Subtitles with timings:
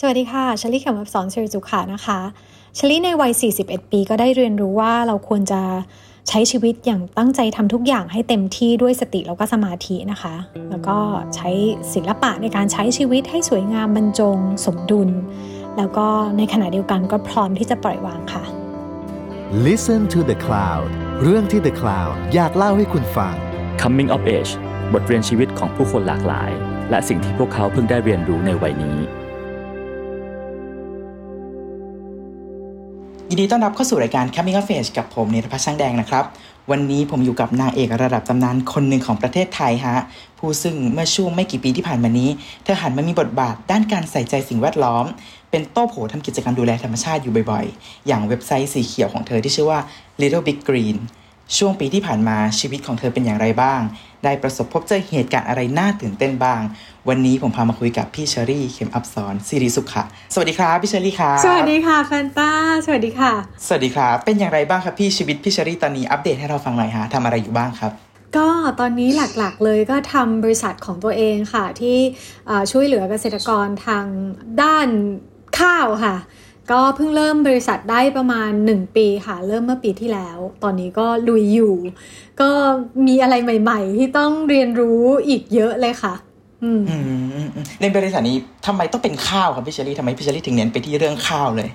[0.00, 2.18] สวัสดีค่ะชลิเขียวมับสอนสิริจุขานะคะ
[2.78, 3.32] ชลิในวัย
[3.62, 5.62] 41 ปีก็ได้เรียนรู้ว่าเราควรจะ
[6.28, 10.34] ใช้ชีวิตอย่างตั้งใจทำทุกอย่างให้เต็มที่ด้วยสติแล้วก็สมาธินะคะ
[10.70, 10.96] แล้วก็
[11.34, 11.50] ใช้
[11.94, 14.36] ศิลปะในการใช้ชีวิตให้สวยงามบรรจง
[14.66, 15.10] สมดุล
[15.76, 16.06] แล้วก็
[16.36, 18.44] ในขณะเดียวกันก็พร้อมที่จะปล่อยวางค่ะ
[19.66, 20.86] Listen to the Cloud
[21.22, 23.34] เรื่องที่ The Cloud อยากเล่าให้คุณฟัง
[23.82, 24.52] Coming of Age
[24.92, 26.50] บทเรียนชีวิตของผู้คนหลากหลาย
[26.90, 28.98] และสิ่งที่พวกเขาเพิ่งได้เรียนรู้ในวัยนี้
[33.34, 36.24] ยินดีต้อนรับเข้าสู่รายการ Coming of Age กับผมเนธพัชช่างแดงนะครับ
[36.70, 39.98] วันนี้ผมอยู่กับนางเอกระดับตำนานคนหนึ่งของประเทศไทยฮะ
[40.38, 42.28] ผู้ซึ่งเมื่อช่วงไม่กี่ปีที่ผ่านมานี้
[42.64, 45.04] เธอหันมามีบทบาทด้านการใส่ใจสิ่งแวดล้อม
[45.50, 49.80] เป็นโต้โผทำกิจกรรมดูแลธรรมชาติอยู่บ่อยๆ อย่างเว็บไซต์สีเขียวของเธอที่ชื่อว่า
[50.20, 50.96] Little Big Green
[51.58, 53.80] ช่วงปีที่ผ่านมาชีวิตของเธอเป็นอย่างไรบ้าง
[54.24, 56.60] ได้ประสบพบเจอเหตุการณ์อะไรน่าตื่นเต้นบ้าง
[57.08, 62.50] วันนี้ผมพามาคุยกับพี่เชอรี่เข็มอับสอนสิริสุขค่ะ สวัสดีครับพี่เชอรี่ครับสวัสดีค่ะแฟนต้า
[62.86, 63.32] สวัสดีค่ะ
[63.66, 67.92] สวัสดีครับเป็นอย่างไรบ้างครับพี่ชีวิตพี่เชอรี่ตอนนี้อัปเดตให้เราฟังหน่อยฮะทำอะไรอยู่บ้างครับ
[68.36, 68.48] ก็
[68.80, 71.98] ตอนนี้หลักๆเลยก็ทำบริษัทของตัวเองค่ะ ที่
[72.70, 74.04] ช่วยเหลือเกษตรกรทาง
[74.62, 74.88] ด้าน
[75.58, 76.16] ข้าวค่ะ
[76.70, 81.74] ก็เพิ่งเริ่มบริษัทได้ประมาณ 1 ปีค่ะ เริ่มเมื่อปีที่แล้ว ตอนนี้ก็ลุยอยู่
[82.40, 82.50] ก็
[83.06, 86.14] มีอะไรใหม่ ๆ ที่ต้องเรียนรู้อีกเยอะเลยค่ะ
[87.80, 91.68] ในบริษัทนี้ทำไมต้องเป็นข้าวครับพี่เชอรี่ทำไมพี่เชอรี่ถึงเน้นไปที่เรื่องข้าวเลย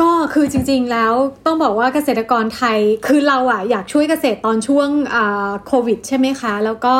[0.00, 1.14] ก็คือจริงๆแล้ว
[1.46, 4.88] ต้องบอกว่าเกษตรกรไทยคือเราอะอยากช่วยเกษตรตอนช่วง
[5.66, 6.94] โควิด ใช่ไหมคะ แล้วก็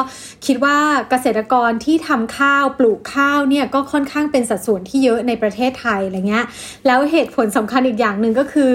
[0.46, 0.76] คิดว่า
[1.10, 6.44] เกษตรกรที่ทำข้าวปลูกข้าวเนี่ยก็ค่อนข้างเป็นสัดส่วนที่เยอะในประเทศไทยอะไรเงี้ย
[6.86, 8.72] แล้วเหตุผลสำคัญอีกอย่างหนึ่งก็คือ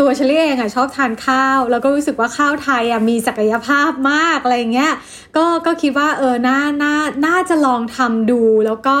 [0.00, 4.92] ตัวเชลี่เองอะชอบทานข้าว แล้วก็รู้สึกว่าข้าวไทยอะมีศักยภาพมากอะไรเงี้ย
[5.36, 6.94] ก็ก็คิดว่าเออน่าน่า
[7.26, 8.98] น่าจะลองทำดูแล้วก็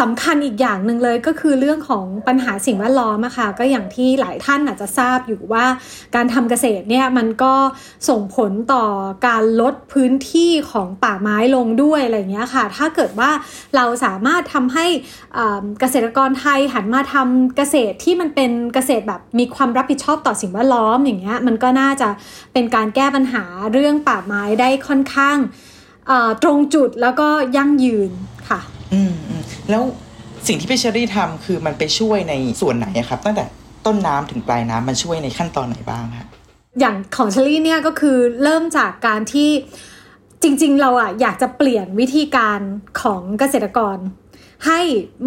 [0.00, 5.64] สำคัญอีกอย่างหนึ่งเลยก็คือเรื่องของปัญหาสิ่งแวดล้อมอะค่ะก็อย่างที่หลายท่านอาจจะทราบอยู่ว่า
[6.14, 7.54] การทำเกษตรเนี่ยมันก็
[8.08, 8.84] ส่งผลต่อ
[9.26, 13.30] การลดพื้นที่ของป่าไม้ลงด้วยอะไรเงี้ยค่ะ ถ้าเกิดว่า
[13.76, 14.86] เราสามารถทำให้
[15.80, 22.08] เกษตรกรไทยหันมาทำเกษตรที่มันเป็นเกษตรแบบมีความรับผิดชอบต่อสิ่งแวดล้อมอย่างเงี้ยมันก็น่าจะ
[22.52, 25.38] เป็นการแก้ปัญหาเรื่องป่าไม้ได้ค่อนข้าง
[26.42, 28.10] ตรงจุดแล้วก็ยั่งยืน
[28.50, 28.60] ค่ะ
[28.92, 29.14] อืม
[29.70, 29.82] แล้ว
[30.46, 33.44] สิ่งที่พี่เชอรี่ทำคือมันไปช่วยในส่วนไหนครับ ตั้งแต่
[33.86, 36.26] ต้นน้ำถึงปลายน้ำมันช่วยในขั้นตอนไหนบ้างคะ
[36.80, 39.50] อย่างของเชอรี่เนี่ยก็คือเริ่มจากการที่
[40.42, 42.60] จริง ๆ เราอะอยากจะเปลี่ยนวิธีการ
[43.02, 43.96] ของเกษตรกร
[44.66, 44.80] ให้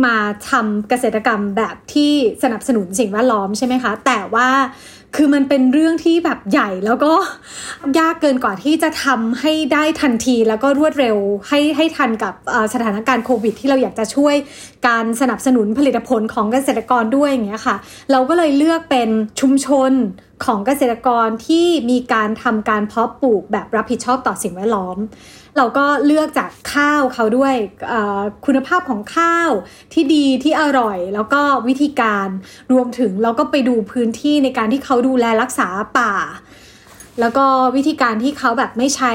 [0.05, 0.17] มา
[0.49, 2.13] ทำเกษตรกรรมแบบที่
[2.43, 4.49] สนับสนุนสิ่งแวดล้อมใช่ไหมคะ แต่ว่า
[5.15, 7.13] คือมันเป็นเรื่องที่แบบใหญ่แล้วก็
[7.99, 11.17] ยากเกินกว่าที่จะทำให้ได้ทันทีแล้วก็รวดเร็ว
[11.47, 12.33] ให้ให้ทันกับ
[12.73, 14.35] สถานการณ์โควิด ที่เราอยากจะช่วย
[14.87, 17.75] การสนับสนุนผลิตผลของเกษตรกรด้วยอย่างเงี้ยค่ะ
[18.11, 19.09] เราก็เลยเลือกเป็น
[19.39, 19.91] ชุมชน
[20.45, 24.97] ของเกษตรกรที่มีการทำการเพาะปลูกแบบรับผิดชอบต่อสิ่งแวดล้อม
[25.59, 27.55] เราก็เลือกจากข้าวเขาด้วย
[28.45, 29.49] คุณภาพของข้าว
[29.93, 32.27] ที่ดีที่อร่อย แล้วก็วิธีการ
[32.71, 36.13] รวมถึงเราก็ไปดูพื้นที่ในการที่เขาดูแลรักษาป่า
[37.19, 39.13] แล้วก็วิธีการที่เขาแบบไม่ใช้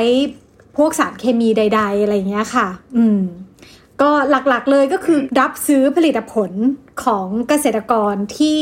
[0.77, 3.21] พวกสารเคมีใด ๆ อะไรเงี้ยค่ะ อืม
[4.03, 6.53] ก็หลักๆเลยก็คือรับซื้อผลิตผล
[7.05, 8.59] ของเกษตรกรที่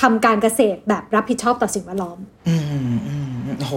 [0.00, 2.18] ทำการเกษตรแบบรับผิดชอบต่อสิ่งแวดล้อม
[2.48, 3.74] อืมอืมโห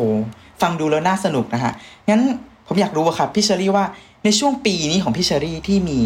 [0.61, 1.73] ฟังดูแล้วน่าสนุกนะฮะ
[2.09, 2.22] งั้น
[2.67, 3.85] ผมอยากรู้ครับพี่เชอรี่ว่า
[4.23, 5.99] ในช่วงปีนี้ของพี่เชอรี่ที่มี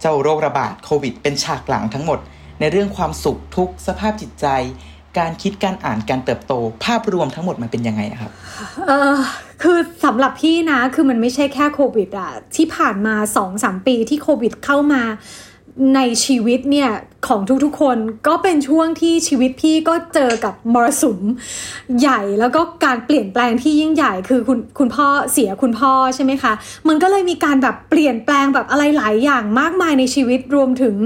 [0.00, 2.18] เจ้าโรคระบาดโควิด เป็นฉากหลังทั้งหมด
[2.60, 4.46] ในเรื่องความสุขทุกสภาพจิตใจ
[5.18, 6.52] การคิดการอ่านการเติบโต
[6.84, 8.32] ภาพรวมทั้งหมดมันเป็นยังไงครับ
[8.86, 9.14] เออ
[9.62, 15.02] คือสำหรับพี่นะคือมันไม่ใช่แค่โควิดอะที่ผ่านมาสองสามปีที่โควิดเข้ามา
[15.94, 16.90] ในชีวิตเนี่ย
[17.26, 21.18] ของทุกๆคนก็เป็นช่วงที่ชีวิตพี่ก็เจอกับมรสุม
[22.00, 26.52] ใหญ่แล้วก็การเปลี่ยนแปลงที่ยิ่งใหญ่คือคุณคุณพ่อเสียคุณพ่อใช่ไหมคะ
[26.88, 30.96] มันก็เลยมีการแบบเปลี่ยนแปลงแบบอะไรหลายอย่างมากมายในชีวิตรวมถึง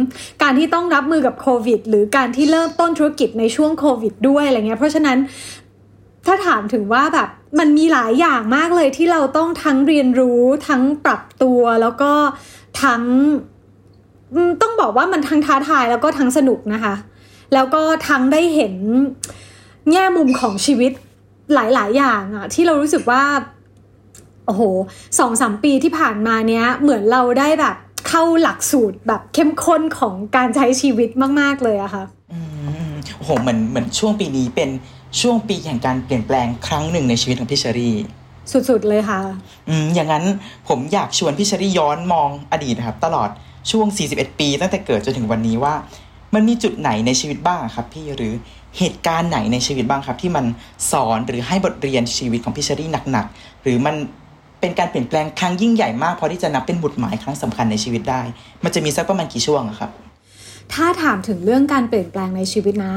[0.42, 5.18] การที่ต้องรับมือกับโควิดหรือการที่เริ่มต้นธุรกิจในช่วงโควิดด้วยอะไรเงี้ยเพราะฉะนั้น
[6.26, 7.28] ถ้าถามถึงว่าแบบ
[7.58, 12.12] มันมีหลายอย่างมากเลยที่เราต้องทั้งเรียนรู้ทั้งปรับตัวแล้วก็
[12.82, 13.02] ทั้ง
[14.62, 16.94] ต้องบอกว่ามันทั้งท้าทายแล้วก็ทั้งสนุกนะคะ
[17.54, 18.74] แล้วก็ทั้งได้เห็น
[19.90, 20.92] แง่มุมของชีวิต
[21.54, 23.22] หลาย ๆ อย่างอะที่เรารู้สึกว่า
[24.46, 24.62] โอ้โห
[25.18, 27.76] สองสามปีที่ผ่านมาเนี้ย เหมือนเราได้แบบ
[28.08, 31.10] เข้าหลักสูตรแบบเข้มข้นของการใช้ชีวิต
[31.40, 32.04] มาก ๆ เลยอะค่ะ
[33.16, 34.70] โอ้โหเหมือนเหมือนช่วงปีนี้เป็น
[35.20, 37.96] ช่วงปีแห่งการเปลี่ยนแปลงครั้งหนึ่งในชีวิตของพี่เชอรี่
[38.52, 39.20] สุด ๆ เลยค่ะ
[39.68, 40.24] อืมอย่างนั้น
[40.68, 43.30] ผมอยากชวนพี่เชอรี่ย้อนมองอดีตนะครับ ตลอด
[43.70, 45.74] ช่วง 41 ปี ตั้งแต่เกิดจนถึงวันนี้ว่า
[46.34, 48.32] มันมีจุดไหนในชีวิตบ้างครับพี่หรือ
[48.78, 50.44] เหตุการณ์ไหนในชีวิตบ้างครับ ที่มัน
[50.92, 53.94] สอนหรือให้บทเรียนชีวิตของพี่เชอรี่หนักๆหรือมัน
[54.60, 58.22] เป็นการเปลี่ยนแปลงครั้งยิ่งใหญ่มากพอที่จะนับเป็นบุตรหมายครั้งสำคัญในชีวิตได้
[58.64, 59.90] มันจะมีสักประมาณกี่ช่วงอะครับ
[60.72, 62.94] ถ้าถามถึงเรื่องการเปลี่ยนแปลงในชีวิตนะ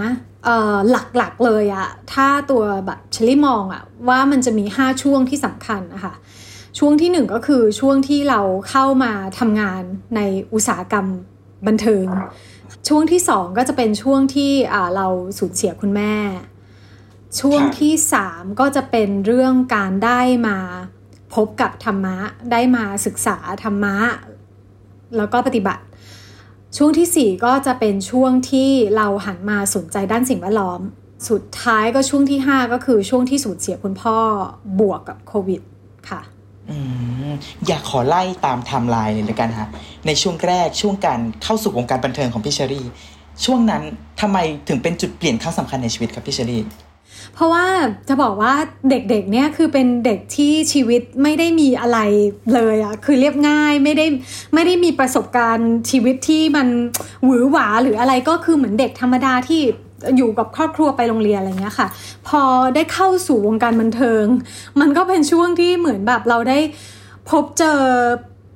[1.17, 6.13] หลักๆเลยอะถ้าตัวแบบชลี่มองอะว่ามันจะมี 5 ช่วงที่สำคัญนะคะ
[6.79, 9.83] ช่วงที่หนึ่งก็คือช่วงที่เราเข้ามาทำงาน
[10.15, 10.21] ใน
[10.53, 11.07] อุตสาหกรรม
[11.67, 12.05] บันเทิง
[12.87, 14.51] ช่วงที่สองก็จะเป็นช่วงที่
[14.95, 15.07] เรา
[15.39, 16.15] สูญเสียคุณแม่
[17.39, 20.57] ช่วงที่สามก็จะเป็นเรื่องการได้มา
[21.33, 22.17] พบกับธรรมะ
[22.51, 23.97] ได้มาศึกษาธรรมะ
[25.17, 25.83] แล้วก็ปฏิบัติ
[26.77, 30.81] ช่วงที่ 4 ก็จะเป็นช่วงที่เราหันมาสนใจด้านสิ่งแวดล้อม
[31.29, 34.17] สุดท้ายก็ช่วงที่ 5 ก็คือช่วงที่สูญเสียคุณพ่อ
[34.79, 35.61] บวกกับโควิด
[36.09, 36.21] ค่ะ
[37.67, 39.69] อยากขอไล่ตามไทม์ไลน์เลยละกันฮะ
[40.07, 42.85] ในช่วงแรกช่วงการเข้าสู่วงการบันเทิงของพี่เชอรี่
[43.45, 43.83] ช่วงนั้น
[44.21, 44.37] ทำไม
[44.67, 46.63] ถึงเป็นจุดเปลี่ยนครั้งสำคัญในชีวิตครับพี่เชอรี่
[47.33, 47.65] เพราะว่า
[48.09, 48.53] จะบอกว่า
[48.89, 51.99] เด็กๆเนี่ยคือเป็นเด็กที่ชีวิตไม่ได้มีอะไร
[52.53, 54.05] เลยอะคือเรียบง่ายไม่ได้
[54.53, 56.67] ไม่ได้มีประสบการณ์ชีวิตที่มัน
[57.23, 59.61] หวือหวาหรืออะไรก็คือเหมือนเด็กธรรมดาที่
[60.17, 61.87] อยู่กับครอบครัวไปโรงเรียนอะไรเงี้ยค่ะ
[62.27, 62.41] พอ
[62.75, 64.25] ได้เข้าสู่วงการบันเทิง
[64.79, 66.59] มันก็เป็นช่วงที่เหมือนแบบเราได้
[67.29, 67.79] พบเจอ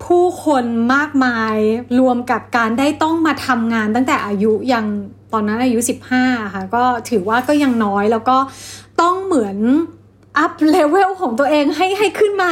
[0.06, 1.56] ผู้คนมากมาย
[2.00, 4.86] รวมกับการได้ต้องมาทำงานตั้งแต่อายุยัง
[5.34, 5.80] ตอนนั้นอายุ
[6.18, 8.38] 15 ค่ะ ก็ถือว่าก็ยังน้อยแล้วก็
[9.02, 9.58] ต้องเหมือน
[10.38, 12.52] อัพเลเวลของตัวเองให้ให้ขึ้นมา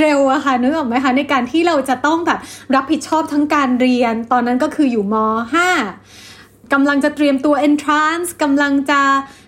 [0.00, 2.38] เร็วอะค่ะนึกออกไหมคะ ในการที่เราจะต้องแบบ
[2.74, 6.33] รับผิดชอบทั้งการเรียน ตอนนั้นก็คืออยู่ม 5
[6.72, 9.00] กำลังจะเตรียมตัว entrance กำลังจะ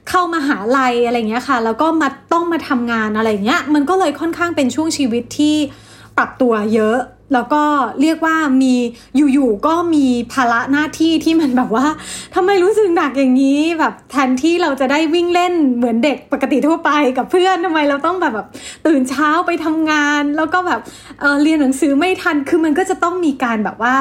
[0.08, 5.56] เข้ามาหาลัยอะไรเงี้ยค่ะ แล้วก็มาต้องมาทำงานอะไรเงี้ย มันก็เลยค่อนข้างเป็นช่วงชีวิตที่
[6.16, 6.98] ปรับตัวเยอะ
[7.34, 7.64] แล้วก็
[8.00, 8.74] เรียกว่ามี
[9.16, 11.86] อยู่ๆก็มีภาระหน้าที่ที่มันแบบว่า
[12.34, 18.48] ทำไมรู้สึกหนักอย่างนี้ แบบแทนที่เราจะได้วิ่งเล่นเหมือนเด็กปกติทั่วไปกับเพื่อนทำไมเราต้องแบบแบบ
[18.86, 20.80] ตื่นเช้าไปทำงาน แล้วก็แบบ
[21.20, 23.94] เออเรียนหนังสือไม่ทันคือมันก็จะต้องมีการแบบว่า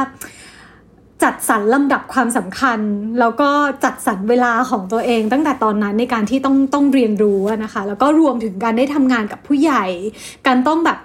[1.23, 2.79] จัดสรรลำดับความสำคัญ
[3.19, 3.49] แล้วก็
[3.83, 9.85] จัดสรรเวลาของตัวเอง ตั้งแต่ตอนนั้นในการที่ต้องต้องเรียนรู้นะคะ แล้วก็รวมถึงการได้ทำงานกับผู้ใหญ่
[10.47, 10.97] การต้องแบบ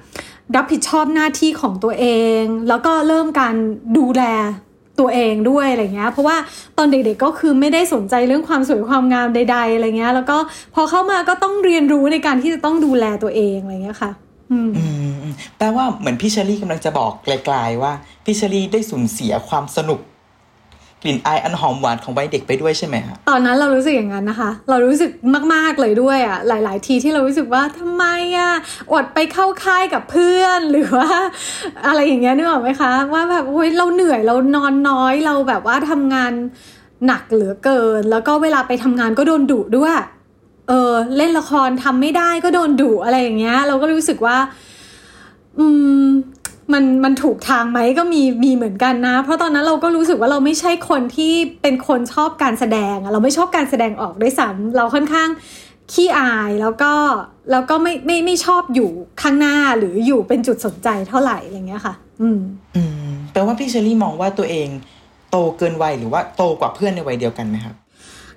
[0.57, 2.07] รับผิดชอบหน้าที่ของตัวเอ
[2.41, 3.55] ง แล้วก็เริ่มการ
[3.99, 4.23] ดูแล
[5.01, 6.37] ตัวเองด้วยอะไรเงี้ย เพราะว่า
[6.79, 10.37] ตอนเด็กๆก็คือไม่ได้สนใจเรื่องความสวยความงามใด ๆอะไรเงี้ย แล้วก็
[10.75, 14.11] พอเข้ามาก็ต้องเรียนรู้ในการที่จะต้องดูแลตัวเองอะไรเงี้ยค่ะ
[15.59, 17.93] แปลว่าเหมือนพี่เชอรี่กำลังจะบอกไกลๆว่า
[18.25, 20.01] พี่เชอรี่ได้สูญเสียความสนุก
[21.03, 25.11] กลิ่นอายอันหอมหวานของวัยเด็กไปด้วยใช่ไหมฮะตอนนั้นเรารู้สึกอย่างนั้นนะคะ เรารู้สึก
[25.55, 28.05] มากๆเลยด้วยอะ่ะ หลาย ๆ ทีที่เรารู้สึกว่าทำไม
[28.39, 28.53] อะ่ะ
[28.93, 31.11] อดไปเข้าค่ายกับเพื่อนหรือว่า
[31.87, 36.33] อะไรอย่างเงี้ยนึกออกไหมคะ ว่าแบบโอ้ยเราเหนื่อยเรานอนน้อยเราแบบว่าทำงาน
[37.07, 39.93] หนักเหลือเกิน แล้วก็เวลาไปทำงานก็โดนดุด้วย
[40.71, 44.37] เออเล่นละครทำไม่ได้ก็โดนดุอะไรอย่างเงี้ย เราก็รู้สึกว่า
[45.59, 45.67] อื
[46.03, 46.05] ม
[46.73, 51.33] มันมันถูกทางไหมก็มีมีเหมือนกันนะ เพราะตอนนั้นเราก็รู้สึกว่าเราไม่ใช่คนที่
[51.63, 55.29] เป็นคนชอบการแสดง เราไม่ชอบการแสดงออกด้วยซ้ำเราค่อนข้าง
[55.93, 56.93] ขี้อายแล้วก็
[57.51, 58.91] แล้วก็ไม่ไม่ไม่ชอบอยู่
[59.23, 62.41] ข้างหน้าหรืออยู่เป็นจุดสนใจเท่าไหร่อะไรเงี้ยค่ะ อืม
[62.77, 64.69] อืมแปลว่าพี่เชอรี่มองว่าตัวเอง
[65.31, 67.75] โตเกินวัยหรือว่าโตกว่าเพื่อนในวัยเดียวกันไหมครับ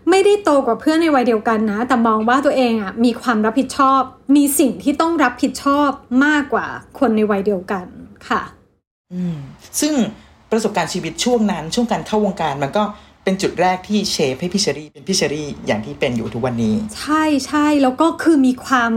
[0.09, 4.01] ไม่ได้โตกว่าเพื่อนในวัยเดียวกันนะ แต่มองว่าตัวเองอะมีความรับผิดชอบ
[4.35, 5.89] มีสิ่งที่ต้องรับผิดชอบ
[6.25, 6.67] มากกว่า
[6.99, 7.85] คนในวัยเดียวกัน
[8.29, 8.41] ค่ะ
[9.13, 9.37] อืม
[9.79, 9.93] ซึ่ง
[10.51, 12.83] ประสบการณ์ชีวิตช่วงนั้น ช่วงการเข้าวงการมันก็
[13.23, 18.91] เป็นจุดแรกที่เชฟให้พี่เชอรี่เป็นพี่เชอรี่อย่างที่เป็นอยู่ทุกวันนี้ ใช่ใช่แล้วก็คือมีความ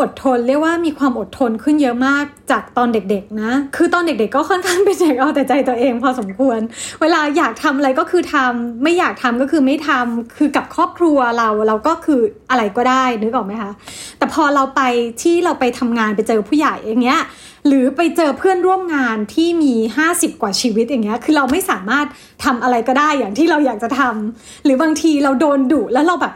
[0.00, 6.60] อดทน เรียกว่ามีความอดทนขึ้นเยอะมากจากตอนเด็กๆนะ คือตอนเด็กๆก็ค่อนข้างเป็นเด็กเอาแต่ใจตัวเองพอสมควร
[7.00, 12.20] เวลาอยากทำอะไรก็คือทำไม่อยากทำก็คือไม่ทำคือกับครอบครัวเราเราก็คือ
[12.50, 13.72] อะไรก็ได้นึกออกไหมคะ
[14.18, 14.82] แต่พอเราไป
[15.22, 17.20] ที่เราไปทำงานไปเจอผู้ใหญ่อย่างเงี้ย
[17.66, 19.74] หรือไปเจอเพื่อนร่วมงานที่มี
[20.08, 22.06] 50 กว่าชีวิตอย่างเงี้ย คือเราไม่สามารถ
[22.44, 26.34] ทำอะไรก็ได้อย่างที่เราอยากจะทำหรือบางทีเราโดนดุแล้วเราแบบ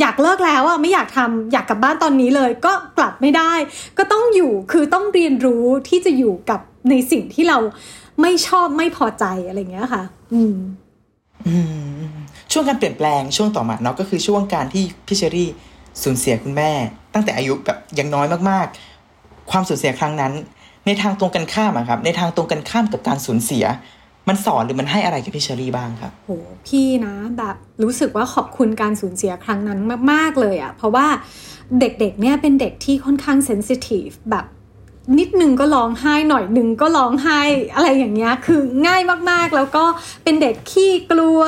[0.00, 3.52] อยากเลิกแล้วอะไม่อยากทำอยากกลับบ้านตอนนี้เลย ก็กลับไม่ได้
[3.98, 7.58] ก็ต้องอยู่คือต้องเรียนรู้ที่จะอยู่กับในสิ่งที่เรา
[8.22, 10.02] ไม่ชอบไม่พอใจอะไรเงี้ยค่ะ
[10.34, 10.56] อืม
[11.48, 11.56] อื
[12.02, 12.12] ม
[12.52, 15.48] ช่วงการเปลี่ยนแปลงช่วงต่อมาเนาะก็คือช่วงการที่พี่เชอรี่
[16.02, 16.70] สูญเสียคุณแม่
[17.14, 18.93] ตั้งแต่อายุแบบยังน้อยมากๆ
[19.50, 20.32] ความสูญเสียครั้งนั้น
[20.86, 23.64] ในทางตรงกันข้ามอะครับ ในทางตรงกันข้ามกับการสูญเสีย
[24.28, 26.30] มันสอนหรือมันให้อะไรกับพี่เชอรี่บ้างครับโห
[26.66, 29.80] พี่นะแบบรู้สึกว่าขอบคุณการสูญเสียครั้งนั้น
[30.12, 31.06] มากๆเลยอะเพราะว่า
[31.80, 34.46] เด็กๆเนี่ยเป็นเด็กที่ค่อนข้างเซนซิทีฟแบบ
[35.18, 37.40] นิดนึงก็ร้องไห้หน่อยหนึ่งก็ร้องไห้
[37.74, 39.84] อะไรอย่างเงี้ยคือง่ายมากๆ แล้วก็
[40.24, 41.40] เป็นเด็กขี้กลัว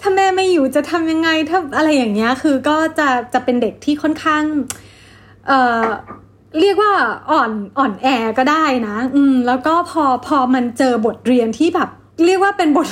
[0.00, 4.42] ถ้าแม่ไม่อยู่จะทำยังไงถ้าอะไรอย่างเงี้ยคือก็จะจะเป็นเด็กที่ค่อนข้าง
[5.46, 5.86] เอ่อ
[6.58, 6.92] เรียกว่า
[7.30, 8.06] อ่อนอ่อนแอ
[8.38, 11.90] ก็ได้นะ อืม แล้วก็พอพอมันเจอบทเรียนที่แบบ
[12.26, 12.88] เรียกว่าเป็นบท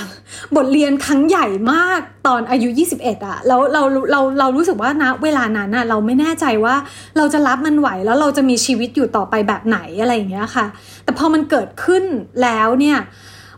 [0.56, 6.74] บทเรียนครั้งใหญ่มากตอนอายุ 21อะแล้วเราเราเรารู้สึกว่านะเวลานั้นอะเราไม่แน่ใจว่า
[7.16, 10.66] เราจะรับมันไหวแล้วเราจะมีชีวิตอยู่ต่อไปแบบไหนอะไรอย่างเงี้ยค่ะ
[11.04, 12.04] แต่พอมันเกิดขึ้น
[12.42, 12.98] แล้วเนี่ย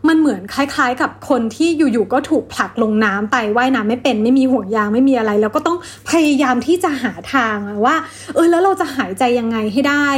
[0.09, 5.79] มันเหมือนคล้ายๆ กับคนที่อยู่ๆก็ถูกผลักลงน้ำไปว่ายน้ำไม่เป็นไม่มีห่วงยางไม่มีอะไร แล้วก็ต้อง
[6.11, 7.97] พยายามที่จะหาทางว่า
[8.35, 10.09] เออแล้วเราจะหายใจยังไงให้ได้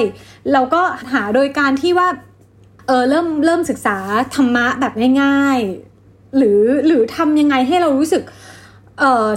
[0.53, 2.09] เราก็หาโดยการที่ว่า
[2.87, 3.97] เออเริ่มเริ่มศึกษา
[4.35, 5.59] ธรรมะแบบง่าย
[5.99, 8.23] ๆ หรือหรือทำยังไงให้เรารู้สึก
[9.01, 9.29] เออ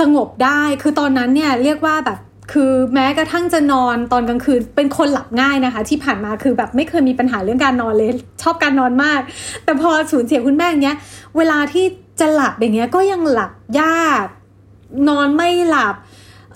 [0.00, 2.18] สงบได้คือตอนนั้นเนี่ยเรียกว่าแบบ
[2.52, 8.10] คือแม้กระทั่งจะนอนตอนกลางคืนเป็นคนหลับง่ายนะคะ ที่ผ่านมาคือแบบไม่เคยมีปัญหาเรื่องการนอนเลย
[8.42, 9.20] ชอบการนอนมาก
[9.64, 10.96] แต่พอสูญเสียคุณแม่อย่างเงี้ย
[11.36, 11.84] เวลาที่
[12.20, 14.26] จะหลับอย่างเงี้ยก็ยังหลับยาก
[15.08, 15.94] นอนไม่หลับ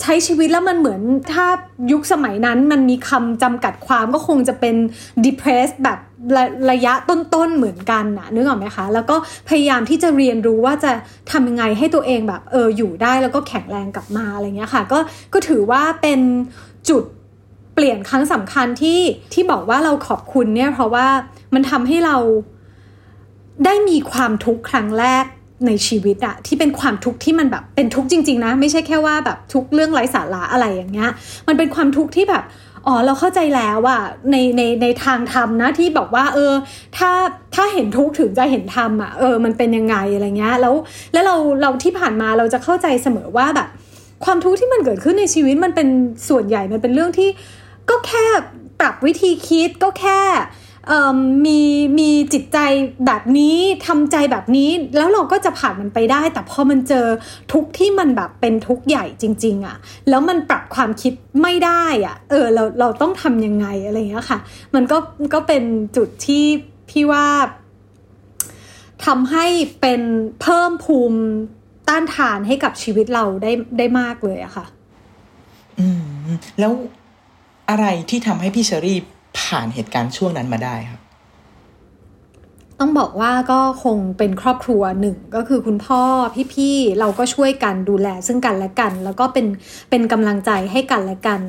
[0.00, 1.00] ใช้ชีวิตแล้วมันเหมือน
[1.32, 1.46] ถ้า
[1.92, 4.76] ยุคสมัยนั้นมันมีคำจำกัดความก็คงจะเป็น
[5.24, 5.98] depressed แบบ
[6.37, 9.16] ระระยะต้นๆเหมือนกันนะนึกออกไหมคะ แล้วก็
[9.49, 10.92] พยายามที่จะเรียนรู้ว่าจะ
[11.30, 14.99] ทำยังไงให้ตัวเองแบบเอออยู่ได้แล้วก็แข็งแรงกลับมาอะไรเงี้ยค่ะ ก็
[15.32, 16.20] ก็ถือว่าเป็น
[16.88, 17.04] จุด
[17.75, 19.00] เปลี่ยนครั้งสำคัญที่
[19.32, 21.06] ที่บอกว่าเราขอบคุณเนี่ย เพราะว่า
[21.54, 22.16] มันทำให้เรา
[23.64, 25.25] ได้มีความทุกข์ครั้งแรก
[25.66, 31.11] ในชีวิตอะที่เป็นความทุกข์ที่มันแบบเป็นทุกข์จริง ๆ นะ ไม่ใช่แค่ว่าแบบทุกข์เรื่องไร้สาระอะไรอย่างเงี้ย
[31.49, 32.44] มันเป็นความทุกข์ที่แบบ
[32.87, 33.99] อ๋อเราเข้าใจแล้วว่า
[34.31, 36.52] ในในในทางธรรมนะที่บอกว่า เออ
[36.97, 37.11] ถ้า
[37.55, 40.75] ถ้าเห็นทุกข์ถึงจะเห็นธรรมอะเออมันเป็นยังไงอะไรเงี้ยแล้ว
[41.12, 43.69] แล้วเราเราที่ผ่านมาเราจะเข้าใจเสมอว่าแบบ
[44.25, 45.88] ความทุกข์ที่มันเกิดขึ้นในชีวิตมันเป็น
[46.28, 47.28] ส่วนใหญ่มันเป็นเรื่องที่
[47.90, 48.26] ก็แค่
[48.81, 50.21] ปรับวิธีคิดก็แค่
[51.47, 51.61] มี
[51.99, 52.59] มีจิตใจ
[53.07, 57.07] แบบนี้ทำใจแบบนี้ แล้วเราก็จะผ่านมันไปได้ แต่พอมันเจอ
[57.52, 59.76] ทุกที่มันแบบเป็นทุกใหญ่จริง ๆอะ่ะ
[60.09, 61.12] แล้วมันปรับความคิด
[61.43, 64.38] ไม่ได้อะ่ะ เออเราเราต้องทำยังไงอะไรอย่างเงี้ยค่ะ
[64.75, 64.99] มันก็
[65.35, 65.62] ก็เป็น
[65.97, 66.45] จุดที่
[66.90, 67.26] พี่ว่า
[69.07, 69.47] ทำให้
[69.81, 70.00] เป็น
[70.40, 71.21] เพิ่มภูมิ
[71.88, 74.66] ต้านทานให้กับชีวิตเราได้ได้มากเลยอะค่ะ
[75.78, 75.87] อื
[76.26, 76.26] ม
[76.59, 76.73] แล้ว
[77.71, 78.99] อะไรที่ทำให้พี่เชอรี่
[79.38, 81.00] ผ่านเหตุการณ์ช่วงนั้นมาได้ครับ
[82.81, 86.02] ต้องบอกว่าก็คงเป็นครอบครัวหนึ่งก็คือคุณพ่อ
[86.55, 89.47] พี่ๆเราก็ช่วยกันดูแลซึ่งกันและกัน แล้วก็เป็น
[89.90, 91.40] เป็นกำลังใจให้กันและกัน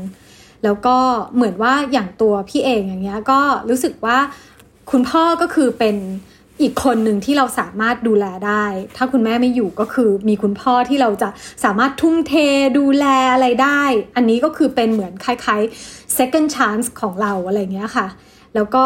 [0.64, 0.98] แล้วก็
[1.36, 3.40] เหมือนว่าอย่างตัวพี่เองอย่างเงี้ยก็
[3.70, 4.18] รู้สึกว่า
[4.92, 5.96] คุณพ่อก็คือเป็น
[6.62, 8.66] อีกคนหนึ่งที่เราสามารถดูแลได้
[8.98, 11.30] ถ้าคุณแม่ไม่อยู่ก็คือมีคุณพ่อที่เราจะ
[11.64, 12.34] สามารถทุ่มเท
[12.78, 13.82] ดูแลอะไรได้
[14.16, 18.08] อันนี้ก็คือเป็นเหมือนคล้ายๆ second chance ของเราอะไรเงี้ยค่ะ
[18.56, 18.86] แล้วก็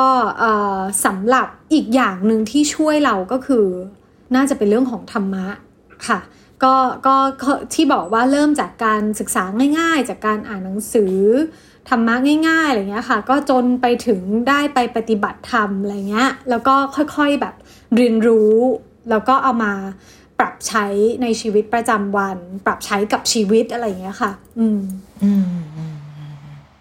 [1.05, 3.65] สำหรับอีกอย่างหนึ่งที่ช่วยเราก็คือ
[4.35, 5.47] น่าจะเป็นเรื่องของธรรมะ
[6.07, 6.19] ค่ะ
[6.63, 6.75] ก็
[7.05, 7.15] ก็
[7.73, 9.43] ที่บอกว่าเริ่มจากการศึกษา
[9.79, 11.15] ง่าย ๆ จากการอ่านหนังสือ
[11.89, 12.15] ธรรมะ
[12.47, 14.19] ง่ายๆอะไรเงี้ยค่ะ ก็จนไปถึง
[14.49, 17.55] ได้ไปปฏิบัติธรรมอะไรเงี้ย แล้วก็ค่อยๆแบบ
[17.95, 18.53] เรียนรู้
[19.09, 19.73] แล้วก็เอามา
[20.39, 20.85] ปรับใช้
[21.21, 24.79] ในชีวิตประจำวัน ปรับใช้กับชีวิตอะไรเงี้ยค่ะ อืม
[25.23, 25.45] อืม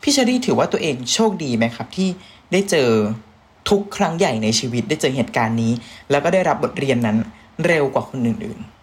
[0.02, 2.08] พี่เชอรี่ถือว่าตัวเองโชคดีไหมครับ ที่
[2.52, 2.88] ได้เจอ
[3.70, 5.72] ทุกครั้งใหญ่ในชีวิตได้เจอเหตุการณ์นี้
[6.10, 7.16] แล้วก็ได้รับบทเรียนนั้น
[7.66, 8.79] เร็วกว่าคนอื่นๆ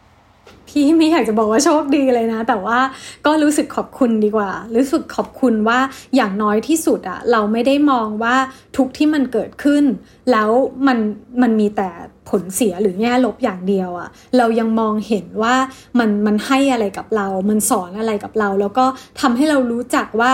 [0.77, 2.79] พี่ไม่อยากจะบอกว่าโชคดีเลยนะ แต่ว่า
[3.25, 5.79] ก็รู้สึกขอบคุณดีกว่า รู้สึกขอบคุณว่า
[6.15, 8.35] อย่างน้อยที่สุดอะเราไม่ได้มองว่า
[8.77, 9.83] ทุกที่มันเกิดขึ้น
[10.31, 10.49] แล้ว
[10.87, 10.97] มัน
[11.41, 11.89] มันมีแต่
[12.29, 15.55] ผลเสียหรือแง่ลบอย่างเดียวอะเรายังมองเห็นว่า
[15.99, 18.85] มันมันให้อะไรกับเรา มันสอนอะไรกับเรา แล้วก็
[19.21, 20.33] ทำให้เรารู้จักว่า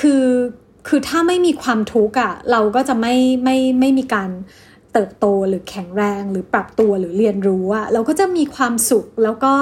[0.00, 0.24] คือ
[0.88, 4.30] คือถ้าไม่มีความทุกข์อะเราก็จะไม่ไม่ไม่มีการ
[4.92, 9.52] เติบโตหรือแข็งแรงหรือปรับตัวหรือเรียนรู้อะเราก็จะมีความสุขแล้วก็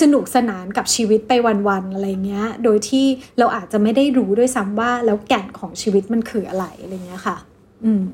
[0.00, 1.32] สนุกสนานกับชีวิตไป
[1.68, 3.06] วันๆอะไรเงี้ย โดยที่
[3.38, 7.36] เราอาจจะไม่ได้รู้ด้วยซ้ำว่าแล้วแก่นของชีวิตมันคืออะไรอะไรเงี้ยค่ะ
[7.84, 8.06] อืม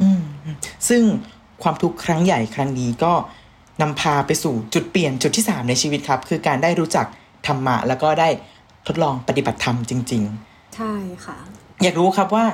[0.00, 0.22] อืม
[0.88, 1.02] ซึ่ง
[1.62, 3.12] ความทุกข์ครั้งใหญ่ครั้งนี้ก็
[3.82, 7.06] นำพาไปสู่จุดเปลี่ยนจุดที่สามในชีวิตครับ คือการได้รู้จัก
[7.46, 8.28] ธรรมะ แล้วก็ได้
[8.86, 11.36] ทดลองปฏิบัติธรรมจริง ๆ ใช่ค่ะ
[11.82, 12.44] อยากรู้ครับว่า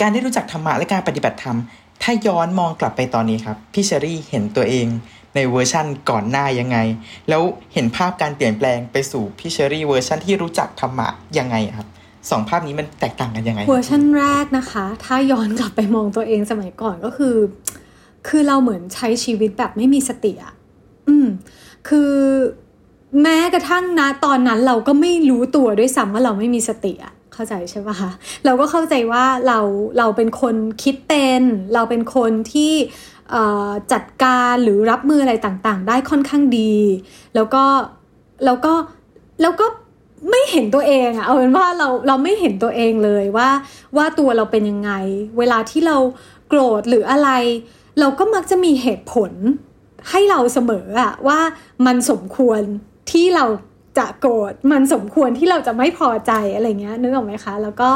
[0.00, 1.56] การได้รู้จักธรรมะและการปฏิบัติธรรม
[2.02, 4.86] ถ้าย้อนมองกลับไปตอนนี้ครับพี่เชอรี่เห็นตัวเอง
[5.34, 6.78] ในเวอร์ชั่นก่อนหน้ายังไง
[7.28, 7.42] แล้ว
[7.74, 11.88] เห็นภาพการเปลี่ยนแปลงไปสู่พี่เชอรี่เวอร์ชั่นที่รู้จักธรรมะยังไงครับ
[12.30, 17.36] สองภาพนี้มันแตกต่างกันยังไง เวอร์ชันแรกนะคะ ถ้าย้อนกลับไปมองตัวเองสมัยก่อนก็คือ
[18.28, 20.54] คือเราเหมือนใช้ชีวิตแบบไม่มีสติอะ
[21.08, 21.26] อืม
[21.88, 22.12] คือ
[23.22, 28.10] แม้กระทั่งนะตอนนั้นเราก็ไม่รู้ตัวด้วยซ้ำว่าเราไม่มีสติอะ เข้าใจใช่ปะคะ
[28.44, 29.58] เราก็เข้าใจว่าเรา
[29.98, 31.42] เราเป็นคนคิดเป็น
[31.74, 32.72] เราเป็นคนที่
[33.92, 36.74] จัดการหรือรับมืออะไรต่างๆ ได้ค่อนข้างดี
[37.34, 37.64] แล้วก็
[38.44, 38.72] แล้วก็
[39.42, 39.66] แล้วก็
[40.30, 43.48] ไม่เห็นตัวเองอะเอาเป็นว่าเราเราไม่เห็นตัวเองเลยว่า
[43.96, 44.90] ว่าตัวเราเป็นยังไง
[45.38, 45.96] เวลาที่เรา
[46.48, 47.30] โกรธหรืออะไร
[48.00, 49.32] เราก็มักจะมีเหตุผล
[50.10, 51.40] ให้เราเสมออะว่า
[51.86, 52.60] มันสมควร
[53.10, 53.44] ที่เรา
[53.98, 57.90] จะโกรธมันสมควรที่เราจะไม่พอใจอะไรเงี้ยนึกออกไหมคะ แล้วก็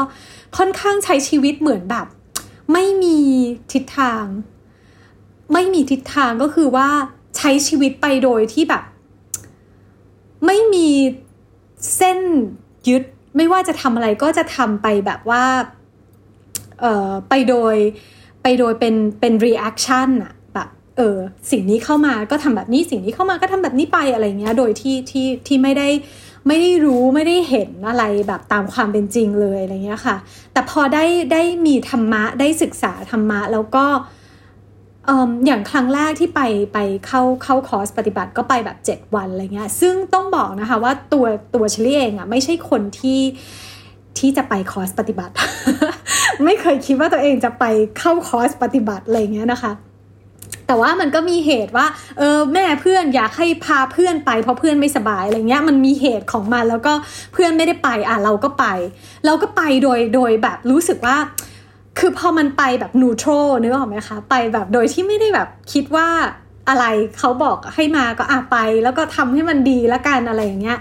[0.57, 2.07] ค่อนข้างใช้ชีวิตเหมือนแบบ
[2.73, 3.19] ไม่มี
[3.73, 4.25] ทิศทาง
[5.53, 6.89] ไม่มีทิศทางก็คือว่า
[7.37, 8.83] ใช้ชีวิตไปโดยที่แบบ
[10.45, 10.89] ไม่มี
[11.95, 12.19] เส้น
[12.87, 13.03] ยึด
[13.35, 15.43] ไม่ว่าจะทำอะไรก็จะทำไปแบบว่า
[16.79, 17.75] เอ่อไปโดย
[18.43, 20.33] ไปโดยเป็นเป็น reaction อะ
[20.97, 21.17] เออ
[21.51, 25.87] สิ่งนี้เข้ามาก็ทำแบบนี้สิ่งนี้เข้ามาก็ทำแบบนี้ไปอะไรเงี้ย โดยที่ที่ที่ไม่ได้
[26.47, 30.15] ไม่ได้รู้ไม่ได้เห็นอะไรแบบตามความเป็นจริงเลยอะไรเงี้ยค่ะ
[30.53, 33.85] แต่พอได้ได้มีธรรมะได้ศึกษาธรรมะแล้วก็
[35.45, 36.41] อย่างครั้งแรกที่ไป
[36.73, 41.25] ไปเข้าเข้าคอร์สปฏิบัติก็ไปแบบ 7 วันอะไรเงี้ย ซึ่งต้องบอกนะคะว่าตัว
[41.55, 43.21] ตัวเชลี่เองอะ่ะไม่ใช่คนที่
[44.17, 45.33] ที่จะไปคอร์สปฏิบัติ
[46.45, 47.65] ไม่เคยคิดว่าตัวเองจะไป
[47.99, 49.71] เข้าคอร์สปฏิบัติอะไรเงี้ยนะคะ
[50.67, 51.85] แต่ว่ามันก็มีเหตุว่า
[52.17, 56.93] เออแม่เพื่อนอยากให้พาเพื่อนไปเพราะเพื่อนไม่สบายอะไรเงี้ยมันมีเหตุของมันแล้วก็
[57.33, 58.65] เพื่อนไม่ได้ไปอะเราก็ไป
[59.25, 61.17] เราก็ไปโดยโดยแบบรู้สึกว่า
[61.99, 63.29] คือพอมันไปแบบนูโตร
[63.61, 66.07] นึกออกไหมคะไปแบบโดยที่ไม่ได้แบบคิดว่า
[66.69, 66.85] อะไร
[67.19, 70.77] เขาบอกให้มาก็อะไป แล้วก็ทำให้มันดีแล้วกันอะไรอย่างเงี้ย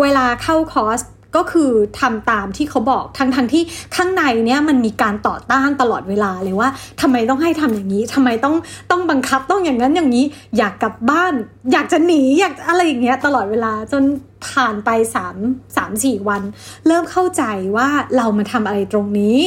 [0.00, 1.00] เวลาเข้าคอร์ส
[1.36, 3.62] ก็คือทำตามที่เขาบอกทั้งทั้งที่
[3.96, 6.68] ข้างในเนี้ยมันมีการต่อต้านตลอดเวลาเลยว่า
[7.00, 8.56] ทำไมต้องให้ทำอย่างนี้ทำไมต้อง
[8.90, 10.24] ต้องบังคับต้องอย่างนั้นอย่างนี้
[10.58, 11.32] อยากกลับบ้าน
[11.72, 14.02] อยากจะหนีอยากอะไรอย่างเงี้ยตลอดเวลาจน
[14.48, 15.36] ผ่านไปสาม
[15.76, 16.42] สามสี่วัน
[16.86, 17.42] เริ่มเข้าใจ
[17.76, 19.40] ว่าเรามาทำอะไรตรงนี้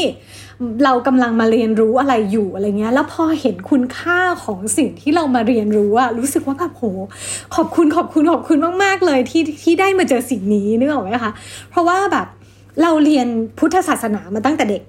[0.83, 6.83] เรากำลังมาเรียนรู้อะไรอยู่อะไรเงี้ย แล้วพอเห็นคุณค่าของสิ่งที่เรามาเรียนรู้อะรู้สึกว่าแบบโห
[7.55, 11.33] ขอบคุณขอบคุณขอบคุณมาก ๆ เลยที่ที่ได้มาเจอสิ่งนี้นึกออกไหมคะ
[11.69, 12.27] เพราะว่าแบบ
[12.81, 13.27] เราเรียน
[13.59, 14.83] พุทธศาสนามาตั้งแต่เด็ก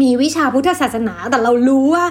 [0.00, 2.04] มีวิชาพุทธศาสนาแต่เรารู้ว่า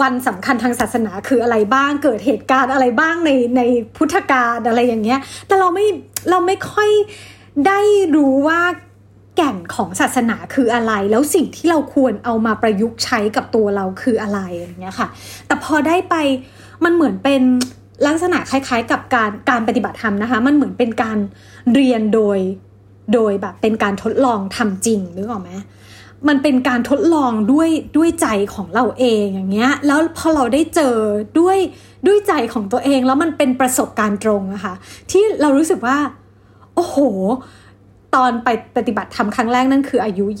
[0.00, 3.62] วันสำคัญทางศาสนาคืออะไรบ้างเกิดเหตุการณ์อะไรบ้างในใน
[3.96, 5.86] พุทธกาลอะไรอย่างเงี้ย แต่เราไม่
[6.30, 6.90] เราไม่ค่อย
[7.66, 7.80] ได้
[8.16, 8.60] รู้ว่า
[9.40, 15.08] แก่นของศาสนาคืออะไร แล้วสิ่งที่เราควรเอามาประยุกต์ใช้กับตัวเราคืออะไรอย่างเงี้ยค่ะ
[15.46, 16.14] แต่พอได้ไป
[16.84, 17.42] มันเหมือนเป็น
[18.06, 21.18] ลักษณะคล้าย ๆ กับการการปฏิบัติธรรมนะคะ มันเหมือนเป็นการ
[21.74, 22.38] เรียนโดย
[23.14, 25.50] โดยแบบเป็นการทดลองทำจริงนึกออกไหม
[26.28, 30.96] มันเป็นการทดลองด้วยด้วยใจของเราเองอย่างเงี้ย แล้วพอเราได้เจอ
[31.38, 31.58] ด้วย
[32.06, 34.74] ด้วยใจของตัวเองแล้วมันเป็นประสบการณ์ตรงอะคะ่ะ
[35.10, 35.98] ที่เรารู้สึกว่า
[36.74, 36.96] โอ้โห
[38.22, 40.38] อนไปปฏิบัติธรรมครั้งแรกนั่นคืออายุ 27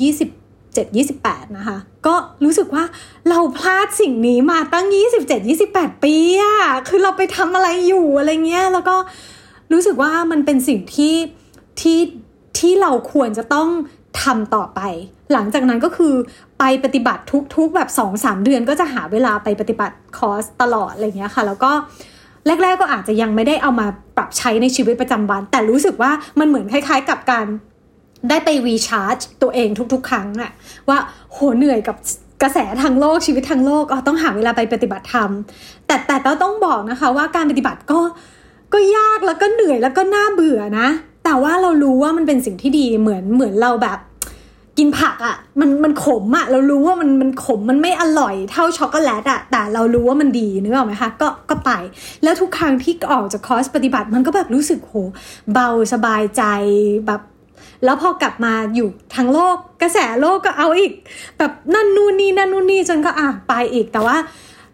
[1.06, 2.14] 28 นะคะ ก็
[2.44, 2.84] รู้สึกว่า
[3.30, 4.86] เราพลาดสิ่งนี้มาตั้ง
[5.24, 6.56] 27 28 ปีอะ
[6.88, 8.96] คือเราไปทำอะไรอยู่อะไรเงี้ย แล้วก็
[9.72, 11.14] รู้สึกว่ามันเป็นสิ่งที่
[11.80, 11.98] ที่
[12.58, 13.68] ที่เราควรจะต้อง
[14.22, 14.80] ทำต่อไป
[15.32, 16.14] หลังจากนั้นก็คือ
[16.58, 17.22] ไปปฏิบัติ
[17.56, 17.88] ทุกๆ แบบ
[18.18, 21.72] 2-3เดือนก็จะหาเวลาไปปฏิบัติคอร์สตลอดอะไรเงี้ยค่ะ แล้วก็
[22.46, 23.86] แรกๆก็อาจจะยังไม่ได้เอามา
[24.16, 27.46] ปรับใช้ในชีวิตประจำวัน แต่รู้สึกว่ามันเหมือนคล้ายๆ กับการ
[28.30, 30.50] ได้ไปรีชาร์จตัวเองทุก ๆ ครั้งอะ
[30.88, 30.98] ว่า
[31.32, 31.96] โหเหนื่อยกับ
[32.42, 35.30] กระแสทางโลกชีวิตทางโลกอ๋อต้องหาเวลาไปปฏิบัติธรรม
[35.86, 38.00] แต่แต่ต้องบอกนะคะว่าการปฏิบัติก็
[38.72, 40.88] ก็ยากแล้วก็เหนื่อยแล้วก็น่าเบื่อนะ
[41.24, 43.98] แต่ว่าเรารู้ว่ามันเป็นสิ่งที่ดีเหมือนเหมือนเราแบบ
[44.78, 51.70] กินผักอะ่ะมันมันขมอะ่ะเรารู้ว่ามันมันขมมันไม่อร่อยเท่าช็อกโกแลตอะ่ะแต่เรารู้ว่ามันดีนึกออกไหมคะก็ก็ไป
[52.22, 54.94] แล้วทุกครั้งที่ออกจากคอร์สปฏิบัติมันก็แบบรู้สึกโห
[55.52, 56.42] เบาสบายใจ
[57.06, 57.20] แบบ
[57.84, 60.92] แล้วพอกลับมาอยู่ทั้งโลก กระแสโลกก็เอาอีก
[61.38, 64.16] แบบนั่นนู่นนี่นั่นนู่นนี่จนก็อะไปอีก แต่ว่า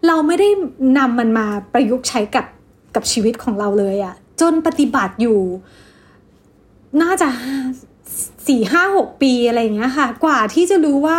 [0.07, 0.49] เราไม่ได้
[0.97, 2.45] นำมันมาประยุกต์ใช้กับ
[2.95, 5.39] กับชีวิตของเราเลยอะจนปฏิบัติอยู่
[7.01, 7.29] น่าจะ
[8.47, 11.17] สี่ห้าหกปีอะไรเงี้ยค่ะ กว่าที่จะรู้ว่า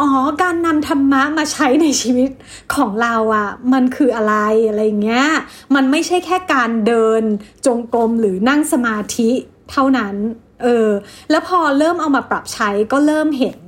[0.00, 0.08] อ๋อ
[0.42, 2.30] การนำธรรมะมาใช้ในชีวิต
[2.74, 4.34] ของเราอะ่ะ มันคืออะไร
[4.68, 5.26] อะไรเงี้ย
[5.74, 7.22] มันไม่ใช่แค่การเดิน
[7.66, 9.30] จงกรมหรือนั่งสมาธิ
[9.70, 10.14] เท่านั้น
[10.62, 10.88] เออ
[11.30, 13.58] แล้วพอเริ่มเอามาปรับใช้ก็เริ่มเห็น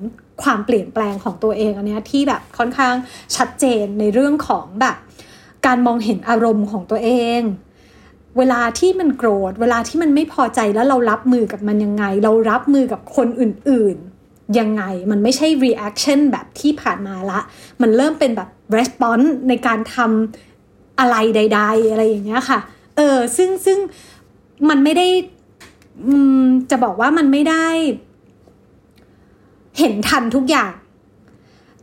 [0.42, 2.94] ความเปลี่ยนแปลงของตัวเองอันนี้ที่แบบค่อนข้าง
[3.36, 4.96] ชัดเจนในเรื่องของแบบ
[5.66, 7.42] การมองเห็นอารมณ์ของตัวเอง
[8.38, 17.40] เวลาที่มันโกรธ เวลาที่มันไม่พอใจแล้วเรารับมือกับมันยังไง เรารับมือกับคนอื่นๆ ยังไง มันไม่ใช่ reaction แบบที่ผ่านมาละ
[17.82, 22.58] มันเริ่มเป็นแบบ response ในการทำอะไรใด ๆ อะไรอย่างเงี้ยค่ะ
[22.96, 23.78] เออ ซึ่งซึ่ง
[24.68, 25.06] มันไม่ได้
[26.70, 27.66] จะบอกว่ามันไม่ได้
[29.78, 30.72] เห็นทันทุกอย่าง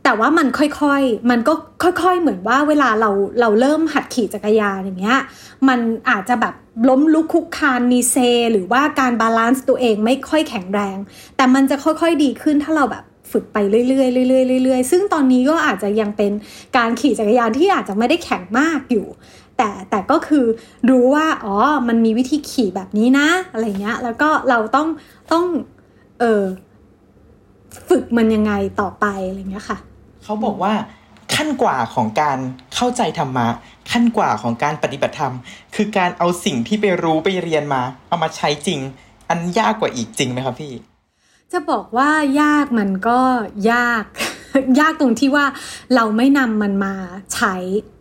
[0.04, 5.20] แต่ว่ามันค่อยๆ มันก็ค่อยๆ เหมือนว่าเวลาเราเราเริ่มหัดขี่จักรยานอย่างเงี้ย
[5.68, 6.54] มันอาจจะแบบ
[6.88, 8.16] ล้มลุกคลุกคลานมีเซ
[8.52, 10.96] หรือว่าการ balance ตัวเองไม่ค่อยแข็งแรง
[11.36, 16.32] แต่มันจะค่อยๆดีขึ้นถ้าเราแบบฝึกไปเรื่อยๆเรื่อยๆเรื่อยๆซึ่งตอนนี้ก็อาจจะยังเป็น
[16.76, 19.06] การขี่จักรยานที่อาจจะไม่ได้แข็งมากอยู่
[19.58, 20.44] แต่แต่ก็คือ
[20.90, 21.56] รู้ว่าอ๋อ
[21.88, 24.88] มันมีวิธีขี่แบบนี้นะ อะไรเงี้ย แล้วก็เราต้อง
[25.32, 25.44] ต้อง
[26.20, 26.42] เออ
[27.88, 29.78] ฝึกมันยังไงต่อไปอะไรเงี้ยค่ะ
[30.24, 30.72] เขาบอกว่า
[31.34, 32.38] ขั้นกว่าของการ
[32.74, 33.48] เข้าใจธรรมะ
[33.90, 35.34] ขั้นกว่าของการปฏิบัติธรรม
[35.74, 38.80] คือการเอาสิ่งที่ไปรู้ไปเรียนมา เอามาใช้จริง
[39.28, 40.72] อันยากกว่าอีกจริงไหมครับพี่
[41.52, 42.10] จะบอกว่า
[42.42, 43.20] ยากมันก็
[43.72, 44.04] ยาก
[44.80, 45.44] ยากตรงที่ว่า
[45.94, 46.94] เราไม่นำมันมา
[47.34, 47.54] ใช้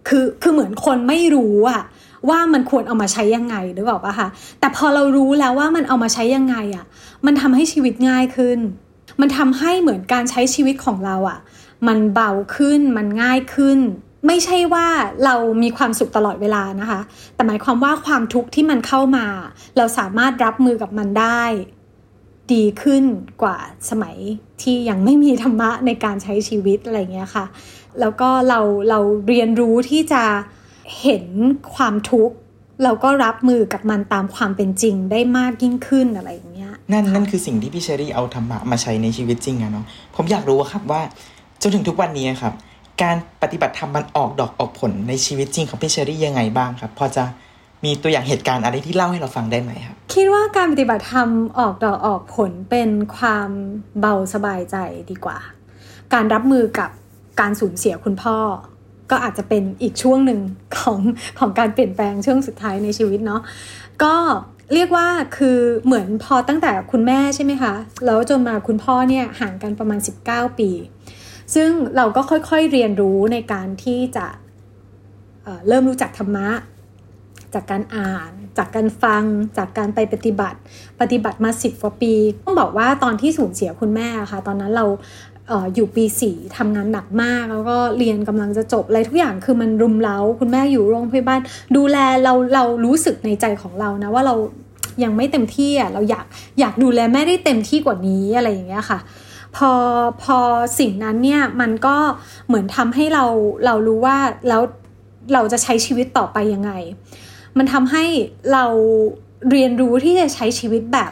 [0.08, 1.84] คือคือเหมือนคนไม่รู้อะ
[2.30, 4.28] ว่ามันควรเอามาใช้ยังไงหรือเปล่าปะคะ
[4.60, 6.86] แต่พอเรารู้แล้วว่ามันเอามาใช้ยังไงอะ
[7.26, 8.60] มันทำให้ชีวิตง่ายขึ้น
[9.22, 11.40] มันทำให้เหมือนการใช้ชีวิตของเราอะ
[11.88, 13.80] มันเบาขึ้นมันง่ายขึ้น
[14.28, 14.88] ไม่ใช่ว่า
[15.26, 17.00] เรามีความสุขตลอดเวลานะคะ
[17.36, 19.26] แต่หมายความว่าความทุกข์ที่มันเข้ามา
[19.78, 21.44] เราสามารถรับมือกับมันได้
[22.52, 23.04] ดีขึ้น
[23.42, 23.58] กว่า
[23.90, 24.18] สมัย
[24.62, 27.46] ที่ยังไม่มีธรรมะในการใช้ชีวิตอะไรเงี้ยค่ะ
[28.00, 30.24] แล้วก็เราเราเรียนรู้ที่จะ
[31.02, 31.26] เห็น
[31.76, 32.36] ความทุกข์
[32.84, 41.02] เราก็รับมือกับมันตามความเป็นจริงได้มากยิ่งขึ้นอะไรอย่างเงี้ย นั่นนั่นคือสิ่งที่พี่เชอรี่เอาธรรมะมาใช้ในชีวิตจริงอะเนาะ ผมอยากรู้ครับว่า
[41.62, 42.54] จนถึงทุกวันนี้ครับ
[43.04, 47.24] การปฏิบัติธรรมมันออกดอกออกผลในชีวิตจริงของพี่เชอรี่ยังไงบ้างครับ พอจะ
[47.86, 53.50] มีตัวอย่างเหตุการณ์อะไรที่เล่าให้เราฟังได้ไหมครับ คิดว่าการปฏิบัติธรรมออกดอกออกผลเป็นความ
[54.00, 54.76] เบาสบายใจ
[55.12, 55.38] ดีกว่า
[56.14, 56.90] การรับมือกับ
[57.40, 58.38] การสูญเสียคุณพ่อ
[59.12, 60.40] ก็อาจจะเป็นอีกช่วงหนึ่ง
[60.78, 61.00] ของ
[61.40, 63.42] ของการเปลี่ยนแปลงช่วงสุดท้ายในชีวิตเนาะ
[64.04, 64.16] ก็
[64.74, 67.74] เรียกว่าคือเหมือนพอตั้งแต่คุณแม่ใช่ไหมคะ
[68.06, 70.70] แล้วจนมาคุณพ่อเนี่ยห่างกันประมาณ 19 ปี
[71.56, 74.26] ซึ่งเราก็ค่อยๆเรียนรู้ในการที่จะ
[75.44, 76.48] เเริ่มรู้จักธรรมะ
[77.56, 79.24] จากการอ่าน จากการฟัง
[79.58, 80.58] จากการไปปฏิบัติ
[81.02, 82.14] ปฏิบัติมาสิบกว่าปี
[82.44, 84.86] ต้องบอกว่าตอนที่สูญเสียคุณแม่ค่ะ ตอนนั้นเรา
[85.52, 91.40] อออยู่ปีสี่ทำงานหนักมาก แล้วก็เรียนกำลังจะจบอะไรทุกอย่างคือมันรุมเร้า คุณแม่อยู่โรงพยาบาล
[91.76, 94.36] ดูแลเราเรารู้สึกในใจของเรานะว่าเรา
[95.04, 96.26] ยังไม่เต็มที่อะเราอยาก
[96.60, 99.00] อยากดูแลแม่ได้เต็มที่กว่านี้อะไรอย่างเงี้ยค่ะ
[99.56, 99.72] พอ
[100.24, 100.38] พอ
[100.80, 101.96] สิ่งนั้นเนี่ยมันก็
[102.48, 103.26] เหมือนทำให้เรา
[103.66, 104.18] เรารู้ว่า
[104.50, 104.62] แล้ว
[105.34, 106.72] เราจะใช้ชีวิตต่อไปยังไง
[107.58, 108.04] มันทำให้
[108.54, 108.66] เรา
[109.50, 111.12] เรียนรู้ที่จะใช้ชีวิตแบบ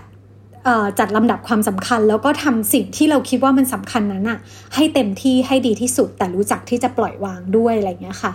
[0.99, 4.39] จัดลำดับความสำคัญ แล้วก็ทำสิ่งที่เราคิดว่ามันสำคัญนั้นอะ
[4.75, 8.33] ให้เต็มที่ให้ดีที่สุด แต่รู้จักที่จะปล่อยวางด้วยอะไรเงี้ยค่ะ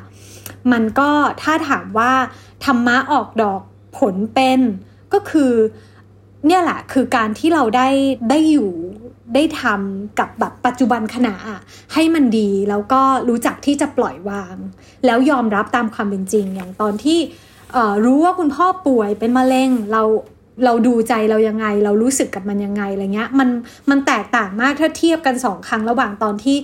[0.72, 1.10] มันก็
[1.42, 2.12] ถ้าถามว่า
[2.64, 3.60] ธรรมะออกดอก
[3.98, 4.60] ผลเป็น
[5.12, 5.52] ก็คือ
[6.46, 7.88] เนี่ยแหละคือการที่เราได้
[8.30, 8.70] ได้อยู่
[9.34, 11.34] ได้ทำกับแบบปัจจุบันขณะ
[11.92, 14.56] ให้มันดีแล้วก็รู้จักที่จะปล่อยวาง
[15.06, 17.18] แล้วยอมรับตามความเป็นจริงอย่างตอนที่
[18.04, 20.02] รู้ว่าคุณพ่อป่วยเป็นมะเร็งเรา
[20.64, 23.48] เราดูใจเรายังไง เรารู้สึกกับมันยังไงอะไรเงี้ยมัน
[23.90, 26.56] มันแตกต่างมากถ้าเทียบกันสองครั้งระหว่างตอนที่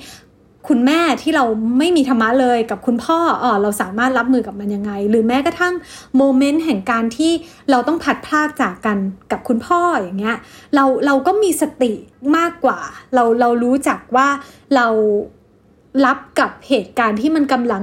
[0.68, 1.44] คุณแม่ที่เรา
[1.78, 5.74] ไม่มีธรรมะเลยกับคุณพ่อเออเราสามารถรับมือกับมันยังไง หรือแม้กระทั่ง
[6.16, 7.32] โมเมนต์แห่งการที่
[7.70, 8.98] เราต้องผัดพลากจากกัน
[9.30, 10.36] กับคุณพ่ออย่างเงี้ย
[10.74, 11.92] เราเราก็มีสติ
[12.36, 12.78] มากกว่า
[13.14, 14.28] เราเรารู้จักว่า
[14.74, 14.86] เรา
[16.04, 17.82] รับกับเหตุการณ์ที่มันกำลัง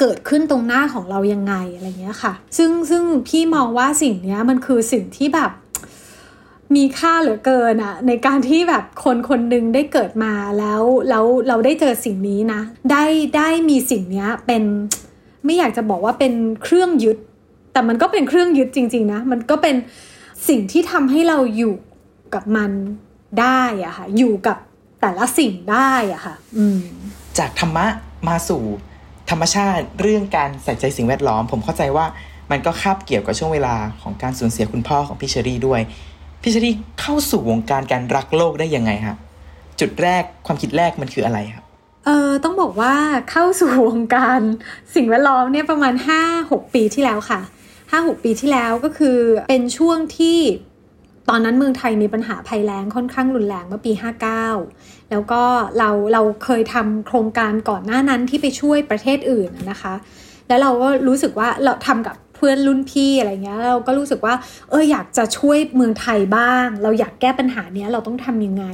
[0.00, 5.50] เกิดขึ้นตรงหน้าของเรายังไงอะไรเงี้ยค่ะ ซึ่งซึ่งพี่มองว่าสิ่งนี้มันคือสิ่งที่แบบ
[6.76, 13.04] มีค่าเหลือเกินอะในการที่แบบคนคนหนึ่งได้เกิดมาแล้วแล้วเราได้เจอสิ่งนี้นะ ได้
[13.36, 14.62] ได้มีสิ่งนี้เป็น
[15.44, 16.32] ไม่อยากจะบอกว่าเป็น
[16.62, 17.18] เครื่องยึด
[17.72, 19.76] แต่มันก็เป็นเครื่องยึดจริง ๆ นะ มันก็เป็น
[20.48, 21.74] สิ่งที่ทำให้เราอยู่
[22.34, 22.70] กับมัน
[23.40, 24.56] ได้อะค่ะ อยู่กับ
[25.00, 26.80] แต่ละสิ่งได้อะค่ะ อืม
[27.38, 27.86] จากธรรมะ
[28.28, 28.62] มาสู่
[29.30, 32.06] ธรรมชาติเรื่องการใส่ใจสิ่งแวดล้อม ผมเข้าใจว่า
[32.50, 35.80] มันก็คาบเกี่ยวกับช่วงเวลาของการสูญเสียคุณพ่อของพี่เชอรี่ด้วย
[36.42, 39.18] พี่เชอรี่เข้าสู่วงการการรักโลกได้ยังไงครับ
[39.80, 41.64] จุดแรกความคิดแรกมันคืออะไรครับ
[42.06, 42.94] เออต้องบอกว่า
[43.30, 44.40] เข้าสู่วงการ
[44.94, 47.40] สิ่งแวดล้อมเนี่ยประมาณห้าหกปีที่แล้วค่ะ
[47.90, 50.38] ห้าหกปีที่แล้วก็คือเป็นช่วงที่
[51.28, 53.92] ตอนนั้นเมืองไทยมีปัญหาภัยแล้งค่อนข้างรุนแรงเมื่อปี
[54.52, 55.42] 59 แล้วก็
[55.78, 59.94] เราเราเคยทำโครงการก่อนหน้านั้นที่ไปช่วยประเทศอื่นนะคะ
[60.48, 64.34] แล้วเราก็รู้สึกว่าเราทำกับเพื่อนรุ่นพี่อะไรเงี้ยเราก็รู้สึกว่า
[64.70, 68.64] เอออยากจะช่วยเมืองไทยบ้าง เราอยากแก้ปัญหาเนี้ยเราต้องทำยังไง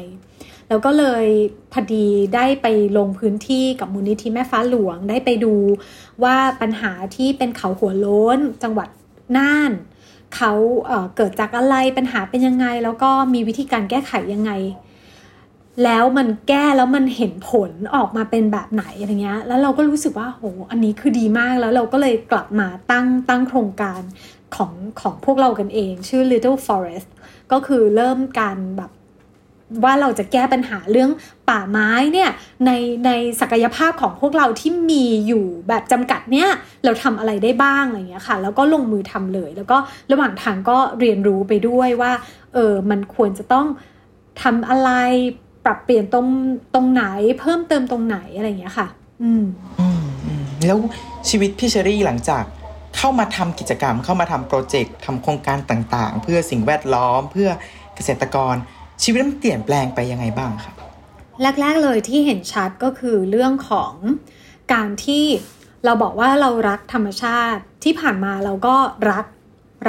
[0.68, 1.27] แล้วก็เลย
[1.73, 2.66] พอดีได้ไป
[2.99, 5.55] ลงพื้นที่กับมูลนิธิแม่ฟ้าหลวงได้ไปดู
[6.25, 8.88] ว่าปัญหาที่เป็นเขาหัวโล้นจังหวัด
[9.37, 9.73] น่าน
[10.37, 10.53] เขา
[10.87, 14.51] เเกิดจากอะไรปัญหาเป็นยังไง แล้วก็มีวิธีการแก้ไขยังไง
[15.84, 24.00] แล้วมันแก้แล้วมันเห็นผลออกมาเป็นแบบไหนอะไรเงี้ย แล้วเราก็รู้สึกว่าโหอันนี้คือดีมากแล้วเราก็เลยกลับมาตั้งตั้งโครงการ
[24.56, 27.08] ของของพวกเรากันเองชื่อ Little Forest
[27.52, 28.90] ก็คือเริ่มการแบบ
[29.84, 31.10] ว่าเราจะแก้ปัญหาเรื่อง
[31.48, 32.30] ป่าไม้เนี่ย
[32.66, 32.70] ใน
[33.06, 33.10] ใน
[33.40, 36.48] ศักยภาพของพวกเราที่มีอยู่แบบจำกัดเนี่ย
[36.84, 39.76] เราทำอะไรได้บ้างอะไรเงี้ยค่ะ แล้วก็ลงมือทำเลย แล้วก็
[40.10, 42.12] ระหว่างทางก็เรียนรู้ไปด้วยว่า
[42.54, 43.66] เออมันควรจะต้อง
[44.42, 44.90] ทำอะไร
[45.64, 46.27] ปรับเปลี่ยนตรง
[46.74, 47.05] ตรงไหน
[47.40, 48.88] เพิ่มเติมตรงไหนอะไรเงี้ยค่ะ
[49.22, 49.44] อืม
[49.81, 50.79] อืมอืมแล้ว
[51.29, 52.44] ชีวิตพี่เชอรี่หลังจาก
[52.96, 57.48] เข้ามาทำกิจกรรม เข้ามาทำโปรเจกต์ทำโครงการต่างๆ เพื่อสิ่งแวดล้อม เพื่อ
[57.94, 58.55] เกษตรกร
[59.03, 60.74] ชีวิตมันเปลี่ยนแปลงไปยังไงบ้างครับ
[61.61, 63.94] แรก ๆ เลยที่เห็นชัดก็คือเรื่องของ
[64.72, 65.27] การที่
[65.85, 68.77] เราบอกว่าเรารักธรรมชาติที่ผ่านมาเราก็
[69.11, 69.27] รัก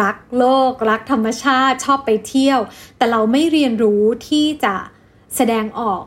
[0.02, 2.60] รักโลก รักธรรมชาติชอบไปเที่ยว
[2.98, 4.76] แต่เราไม่เรียนรู้ที่จะ
[5.38, 6.02] แสดงออก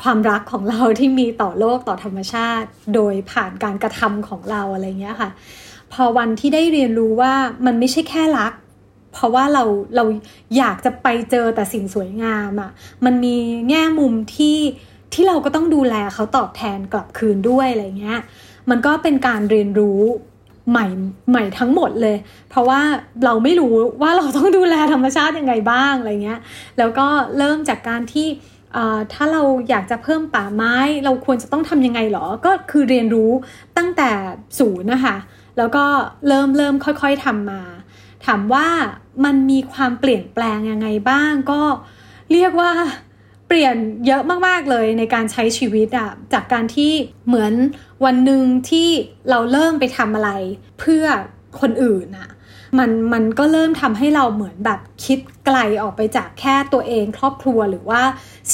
[0.00, 5.30] ความรักของเราที่มีต่อโลกต่อธรรมชาติ โดยผ่านการกระทำของเราอะไรเงี้ยค่ะ
[5.92, 7.34] พอวันที่ได้เรียนรู้ว่า
[7.66, 8.52] มันไม่ใช่แค่รัก
[9.12, 9.64] เพราะว่าเรา
[9.96, 10.04] เรา
[10.56, 12.70] อยากจะไปเจอแต่สิ่งสวยงามอะ่ะ
[13.04, 13.36] มันมี
[13.68, 14.58] แง่มุมที่
[15.14, 18.18] ที่เราก็ต้องดูแลเขาตอบแทนกลับคืนด้วยอะไรเงี้ย
[18.70, 20.00] มันก็เป็นการเรียนรู้
[20.70, 20.86] ใหม่
[21.30, 22.16] ใหม่ทั้งหมดเลย
[22.50, 22.80] เพราะว่า
[23.24, 26.40] เราไม่รู้ว่าเราต้องดูแลธรรมชาติยังไงบ้างอะไรเงี้ย
[26.78, 27.06] แล้วก็
[27.38, 28.28] เริ่มจากการที่
[29.12, 33.30] ถ้าเราอยากจะเพิ่มป่าไม้ เราควรจะต้องทำยังไงหรอ ก็คือเรียนรู้
[33.76, 34.10] ตั้งแต่
[34.58, 35.16] ศูนย์นะคะ
[35.58, 35.84] แล้วก็
[36.28, 37.62] เริ่มเริ่มค่อยๆทำมา
[38.26, 38.68] ถามว่า
[39.24, 41.62] มันมีความเปลี่ยนแปลงยังไงบ้าง ก็
[42.32, 42.72] เรียกว่า
[43.48, 46.92] เปลี่ยนเยอะมากๆเลยในการใช้ชีวิตอะจากการที่
[47.26, 47.52] เหมือน
[48.04, 48.88] วันหนึ่งที่
[49.30, 50.30] เราเริ่มไปทำอะไร
[50.78, 51.04] เพื่อ
[51.60, 52.30] คนอื่นอะ
[52.78, 58.02] มันมันก็เริ่มทำให้เราเหมือนแบบคิดไกลออกไปจากแค่ตัวเองครอบครัวหรือว่า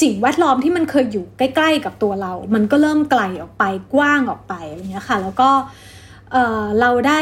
[0.01, 5.49] สิ่งแวดล้อมที่มันเคยอยู่ใกล้ ๆ กับตัวเรา มันก็เริ่มไกลออกไปกว้างออกไปอะไรเงี้ยค่ะ แล้วก็
[6.31, 7.21] เเราได้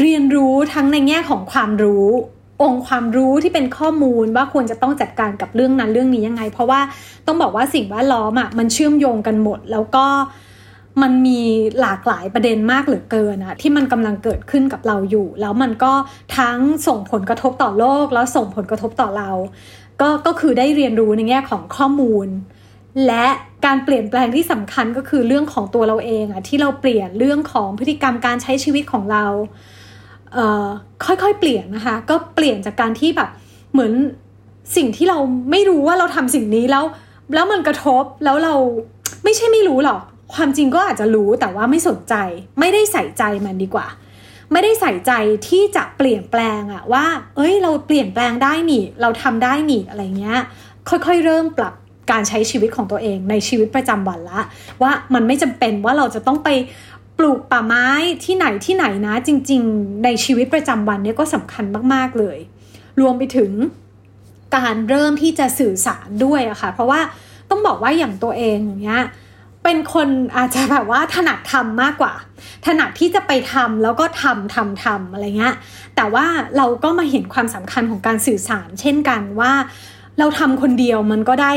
[0.00, 2.06] เรียนรู้ทั้งในแง่ของความรู้
[2.62, 6.80] องค์ความรู้ที่เป็นข้อมูลว่าควรจะต้องจัดการกับเรื่องนั้นเรื่องนี้ยังไง เพราะว่า
[7.26, 10.06] ต้องบอกว่าสิ่งแวดล้อมอะมันเชื่อมโยงกันหมด แล้วก็
[11.02, 11.40] มันมี
[11.80, 15.92] หลากหลายประเด็นมากเหลือเกินอะที่มันกำลังเกิดขึ้นกับเราอยู่ แล้วมันก็
[16.38, 19.30] ทั้งส่งผลกระทบต่อโลก แล้วส่งผลกระทบต่อเรา
[20.00, 22.28] ก็ก็คือได้เรียนรู้ในแง่ของข้อมูล
[23.06, 23.26] และ
[23.66, 29.24] การเปลี่ยนแปลงที่สำคัญก็คือเรื่องของตัวเราเองอะที่เราเปลี่ยนเรื่องของพฤติกรรมการใช้ชีวิตของเรา
[30.32, 30.66] เอ่อ
[31.04, 33.28] ค่อยๆเปลี่ยนนะคะ ก็เปลี่ยนจากการที่แบบ
[33.72, 33.92] เหมือน
[34.76, 35.18] สิ่งที่เรา
[35.50, 36.84] ไม่รู้ว่าเราทำสิ่งนี้แล้ว
[37.34, 38.54] แล้วมันกระทบแล้วเรา
[39.24, 40.00] ไม่ใช่ไม่รู้หรอก
[40.34, 42.14] ความจริงก็อาจจะรู้แต่ว่าไม่สนใจ
[42.60, 43.86] ไม่ได้ใส่ใจมันดีกว่า
[44.52, 45.12] ไม่ได้ใส่ใจ
[45.48, 50.38] ที่จะเปลี่ยนแปลงอะว่า เอ้ย เราเปลี่ยนแปลงได้หนิเราทำได้หนิอะไรเงี้ย
[50.88, 51.74] ค่อยๆ เริ่มปรับ
[52.10, 54.40] การใช้ชีวิตของตัวเองในชีวิตประจำวันละ
[54.82, 56.48] ว่ามันไม่จำเป็นว่าเราจะต้องไป
[57.18, 57.86] ปลูกป่าไม้
[58.24, 61.64] ที่ไหนที่ไหนนะ จริง ๆ ในชีวิตประจำวันเนี้ก็สำคัญ
[61.94, 62.38] มากๆเลย
[63.00, 63.50] รวมไปถึง
[64.56, 67.00] การเริ่มที่จะสื่อสารด้วยอะค่ะเพราะว่า
[67.50, 69.02] ต้องบอกว่าอย่างตัวเองอย่างเงี้ย
[69.70, 72.14] เป็นคนอาจจะแบบว่าถนัดทำมากกว่า
[72.66, 75.54] ถนัดที่จะไปทำแล้วก็ทำทำทำอะไรเงี้ย
[75.96, 76.26] แต่ว่า
[76.56, 79.52] เราก็มาเห็นความสำคัญของการสื่อสาร เช่นกันว่า
[80.18, 81.52] เราทำคนเดียวมันก็ได้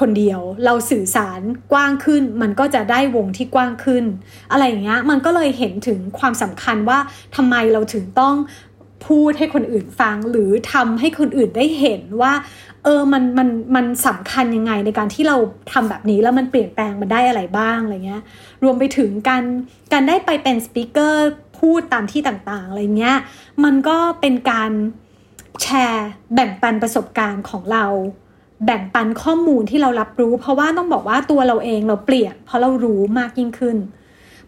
[0.00, 1.40] คนเดียว เราสื่อสาร
[1.72, 4.04] กว้างขึ้น มันก็จะได้วงที่กว้างขึ้น
[4.52, 6.98] อะไรอย่างเงี้ยมันก็เลยเห็นถึงความสำคัญว่า
[7.36, 8.34] ทำไมเราถึงต้อง
[9.06, 12.32] พูดให้คนอื่นฟังหรือทำให้คนอื่นได้เห็นว่า
[12.84, 15.36] เออมันมันมันสำคัญยังไงในการที่เรา
[15.72, 18.22] ทำแบบนี้แล้วมันเปลี่ยนแปลงมันได้อะไรบ้างอะไรเงี้ย
[18.62, 19.44] รวมไปถึงการ
[19.92, 23.16] การได้ไปเป็นสปิเกอร์พูดตามที่ต่างๆอะไรเงี้ย
[23.64, 24.70] มันก็เป็นการ
[25.62, 27.84] แชร์แบ่งปันประสบการณ์ของเรา
[28.66, 33.76] แบ่งปันข้อมูลที่เรารับรู้ เพราะว่าต้องบอกว่าตัวเราเองเราเปลี่ยนเพราะเรารู้มากยิ่งขึ้น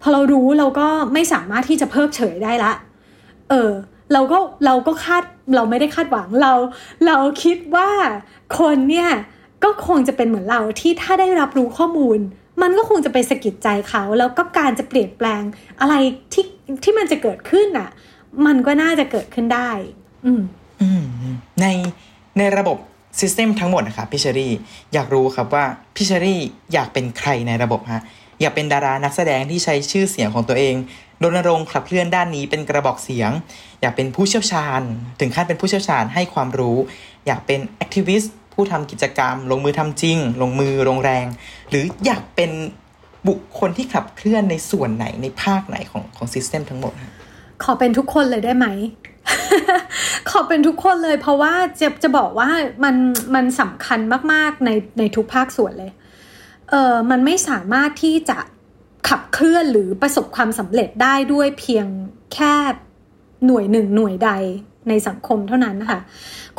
[0.00, 2.72] พอเรารู้เราก็ไม่สามารถที่จะเพิกเฉยได้ละ
[3.50, 3.70] เออ
[4.12, 5.22] เราก็เราก็คาด
[5.54, 6.52] เราไม่ได้คาดหวังเรา
[7.06, 7.90] เราคิดว่า
[8.58, 9.08] คนเนี่ย
[9.64, 12.18] ก็คงจะเป็นเหมือนเราที่ถ้าได้รับรู้ข้อมูล
[12.62, 15.42] มันก็คงจะไปสะกิดใจเขา แล้วก็การจะเปลี่ยนแปลง
[15.80, 15.94] อะไร
[16.32, 16.44] ที่
[16.82, 17.90] ที่มันจะเกิดขึ้นอะ
[18.46, 19.70] มันก็น่าจะเกิดขึ้นได้
[20.24, 20.42] อืม
[20.82, 21.04] อืม
[21.60, 21.66] ใน
[22.38, 22.78] ในระบบ
[23.20, 24.52] ซิสเต็มทั้งหมดนะคะพี่เชอรี่
[24.94, 25.64] อยากรู้ครับว่า
[25.94, 26.40] พี่เชอรี่
[26.72, 28.02] อยากเป็นใครในระบบฮะ
[28.40, 30.75] อยากเป็นดารานักแสดงที่ใช้ชื่อเสียงของตัวเอง
[31.23, 33.31] รณรงค์ขับเคลื่อนด้านนี้เป็นกระบอกเสียง
[33.81, 34.81] อยากเป็นผู้เชี่ยวชาญ
[35.20, 36.77] ถึงขั้นเป็นผู้เชี่ยวชาญให้ความรู้
[37.27, 41.27] อยากเป็นแอคทิวิสต์ผู้ทำกิจกรรม ลงมือทำจริง ลงมือลงแรง
[41.70, 42.51] หรืออยากเป็น
[43.29, 46.92] บุคคลที่ขับเคลื่อนในส่วนไหนในภาคไหนของของซิสเต็มทั้งหมด
[47.64, 48.66] ขอเป็นทุกคนเลยได้ไหม
[50.31, 52.49] ขอเป็นทุกคนเลย เพราะว่าจะจะบอกว่า
[52.85, 52.97] มัน
[53.35, 54.01] มันสำคัญ
[54.33, 55.90] มากๆในในทุกภาคส่วนเลย
[56.70, 58.38] เออมันไม่สามารถที่จะ
[59.09, 61.87] ขับเคลื่อนหรือประสบความสำเร็จได้ด้วยเพียง
[62.35, 62.55] แค่
[63.46, 64.31] หน่วยหนึ่งหน่วยใด
[64.88, 66.00] ในสังคมเท่านั้นนะคะ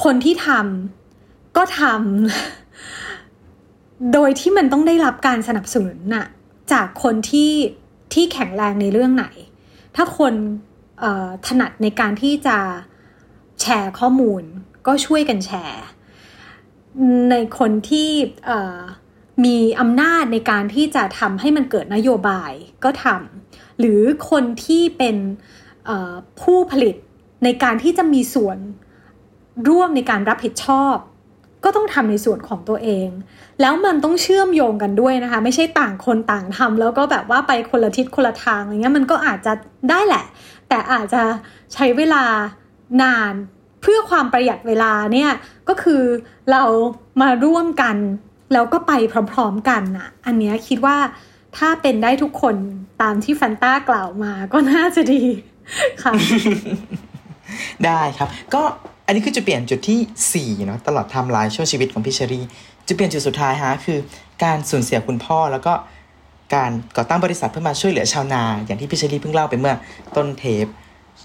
[0.04, 6.28] คนที่ทำก็ทำโดยที่มันต้องได้รับการสนับสนุนน่ะ
[6.72, 7.52] จากคนที่
[8.14, 9.26] ที่แข็งแรงในเรื่องไหน
[9.96, 10.34] ถ้าคน
[11.48, 12.58] ถนัดในการที่จะ
[13.62, 14.44] แชร์ข้อมูล
[14.88, 15.84] ก็ช่วยกันแชร์
[17.32, 18.10] ในคนที่
[19.44, 22.52] มีอำนาจในการที่จะทำให้มันเกิดนโยบาย
[22.84, 25.16] ก็ทำหรือคนที่เป็น
[26.42, 26.96] ผู้ผลิต
[27.44, 28.58] ในการที่จะมีส่วน
[29.70, 30.96] ร่วมในการรับผิดชอบ
[31.64, 33.10] ก็ต้องทำในส่วนของตัวเอง
[33.62, 39.54] แล้วมันต้องเชื่อมโยงกันด้วยนะคะ ไม่ใช่ต่างคนต่างทำแล้วก็แบบว่าไปคนละทิศคนละทางอะไรเงี้ยมันก็อาจจะ
[39.90, 40.26] ได้แหละ
[40.70, 41.22] แต่อาจจะ
[41.74, 42.24] ใช้เวลา
[43.04, 43.34] นาน
[43.82, 45.32] เพื่อความประหยัดเวลาเนี่ย
[45.70, 46.02] ก็คือ
[46.52, 46.64] เรา
[47.22, 47.96] มาร่วมกัน
[48.54, 48.92] แล้วก็ไป
[49.32, 50.98] พร้อมๆกันน่ะอันนี้คิดว่า
[51.58, 52.56] ถ้าเป็นได้ทุกคน
[53.02, 55.22] ตามที่ฟันต้ากล่าวมาก็น่าจะดี
[56.04, 56.14] ค่ะ
[57.86, 58.62] ได้ครับ ก็
[59.06, 62.46] อันนี้คือจุดเปลี่ยนจุดที่ 4 เนาะตลอดไทม์ไลน์ช่วงชีวิตของพี่เชอรี่
[62.88, 64.00] จุดเปลี่ยนจุดสุดท้ายฮะคือ
[64.44, 65.74] การสูญเสียคุณพ่อแล้วก็
[66.56, 69.76] การก่อตั้งบริษัทเพื่อมาช่วยเหลือชาวนา อย่างที่พี่เชอรี่เพิ่งเล่าไปเมื่อ
[70.16, 70.66] ต้นเทป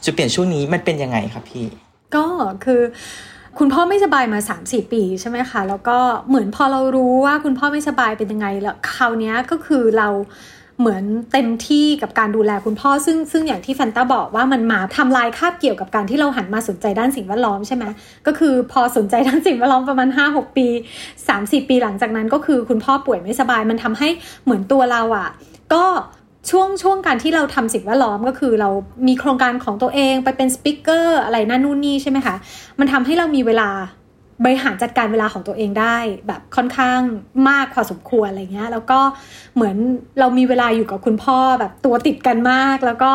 [0.04, 1.66] จุดเปลี่ยนช่วงนี้มันเป็นยังไงครับพี่
[2.16, 2.26] ก็
[2.64, 2.83] คือ
[3.59, 10.09] คุณพ่อไม่สบายมา3าสี่ปีใช่ไหมคะ แล้วก็เหมือนพอเรารู้ว่าคุณพ่อไม่สบายเป็นยังไง แล้วคราวนี้ก็คือเรา
[10.81, 17.85] เหมือนเต็มที่กับการดูแลคุณพ่อ ซึ่งซึ่งอย่างที่แฟนต้าบอกว่ามันมาทำลายคาบเกี่ยวกับการที่เราหันมาสนใจด้านสิ่งแวดล้อมใช่ไหม
[18.27, 20.67] ก็คือพอสนใจด้านสิ่งแวดล้อมประมาณ 5 6 ปี
[21.09, 24.09] 3 4 ปีหลังจากนั้นก็คือคุณพ่อป่วยไม่สบายมันทำให้
[24.45, 25.29] เหมือนตัวเราอะ่ะ
[25.73, 25.85] ก็
[26.50, 28.70] ช่วงช่วงการที่เราทำสิ่งแวดล้อมก็คือเรา
[29.09, 32.37] มีโครงการของตัวเองไปเป็นสปิเกอร์อะไรนั่นนู่นนี่ใช่ไหมคะ
[32.79, 33.70] มันทำให้เรามีเวลา
[34.44, 37.00] บริหารจัดการเวลาของตัวเองได้แบบค่อนข้าง
[37.48, 39.00] มากพอสมควรอะไรเงี้ย แล้วก็
[39.55, 39.76] เหมือน
[40.18, 43.12] เรามีเวลาอยู่กับคุณพ่อแบบตัวติดกันมาก แล้วก็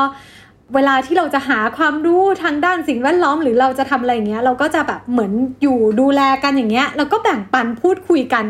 [0.75, 8.45] เวลาที่เราจะหาความรู้ทางด้านสิ่งแวดล้อม หรือเราจะทำอะไรเงี้ย เราก็จะแบบเหมือนอยู่ดูแลกันอย่างเงี้ยแล้วก็แบ่งปันพูดคุยกัน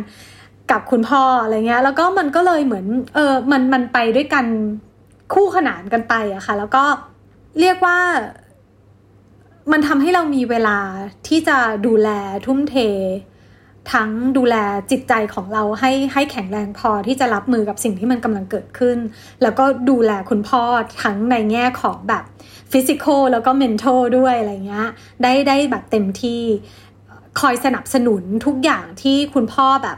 [0.71, 4.45] กับคุณพ่ออะไรเงี้ย แล้วก็มันก็เลยเหมือนเออมันมันไปด้วยกัน
[5.33, 6.83] คู่ขนานกันไปอะค่ะ แล้วก็
[7.59, 7.99] เรียกว่า
[9.71, 10.77] มันทำให้เรามีเวลา
[11.27, 12.09] ที่จะดูแล
[12.45, 12.75] ทุ่มเท
[13.93, 14.55] ทั้งดูแล
[14.91, 18.97] จิตใจของเราให้ให้แข็งแรงพอที่จะรับมือกับสิ่งที่มันกำลังเกิดขึ้น
[19.41, 20.63] แล้วก็ดูแลคุณพ่อ
[21.03, 22.23] ทั้งในแง่ของแบบ
[22.71, 24.87] ฟิสิกอลแล้วก็เมนทัลด้วยอะไรเงี้ย
[25.23, 26.41] ได้ได้แบบเต็มที่
[27.39, 29.97] คอยสนับสนุนทุกอย่างที่คุณพ่อแบบ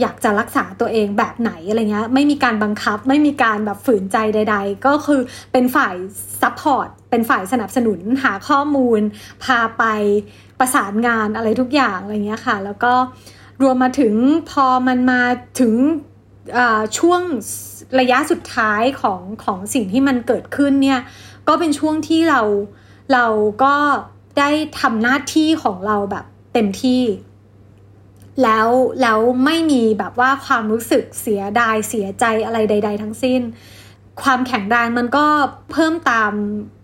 [0.00, 5.20] อยากจะรักษาตัวเองแบบไหนอะไรเงี้ยไม่มีการบังคับ ไม่มีการแบบฝืนใจใด ๆ ก็คือ
[5.52, 5.94] เป็นฝ่าย
[6.42, 9.00] support เป็นฝ่ายสนับสนุนหาข้อมูล
[9.44, 9.84] พาไป
[10.58, 12.92] ประสานงานอะไรทุกอย่างอะไรเงี้ยค่ะ แล้วก็
[13.62, 14.14] รวมมาถึง
[14.50, 15.22] พอมันมา
[15.60, 15.74] ถึง
[16.98, 17.20] ช่วง
[18.00, 21.00] ระยะสุดท้ายของของสิ่งที่มันเกิดขึ้นเนี่ย
[21.48, 22.40] ก็เป็นช่วงที่เรา
[23.12, 23.26] เรา
[23.64, 23.74] ก็
[24.38, 27.02] ได้ทำหน้าที่ของเราแบบเต็มที่
[28.42, 28.68] แล้ว
[29.02, 33.40] แล้วไม่มีแบบว่าความรู้สึกเสียดายเสียใจอะไรใด ๆ ทั้งสิ้น
[34.22, 35.26] ความแข็งแรงมันก็
[35.72, 36.32] เพิ่มตาม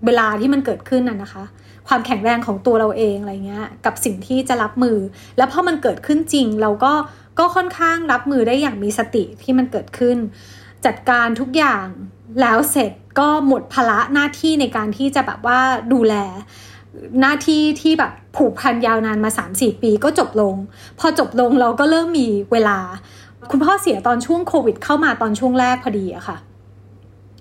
[0.07, 1.45] เวลาที่มันเกิดขึ้นน่ะนะคะ
[1.89, 4.97] ความแข็งแรงของตัวเราเองอะไรเงี้ยกับสิ่งที่จะรับมือ
[5.37, 6.93] แล้วพอมันเกิดขึ้นจริง เราก็
[7.39, 10.17] ก็ค่อนข้างรับมือได้อย่างมีสติที่มันเกิดขึ้น
[10.87, 11.87] จัดการทุกอย่าง
[12.41, 15.61] แล้วเสร็จก็หมดภาระหน้าที่ในการที่จะแบบว่า
[15.93, 16.15] ดูแล
[17.21, 20.55] หน้าที่ที่แบบผูกพันยาวนานมา 3-4 ปีก็จบลง
[20.99, 22.79] พอจบลงเราก็เริ่มมีเวลา
[23.51, 26.37] คุณพ่อเสียตอนช่วงโควิด เข้ามาตอนช่วงแรกพอดีอะค่ะ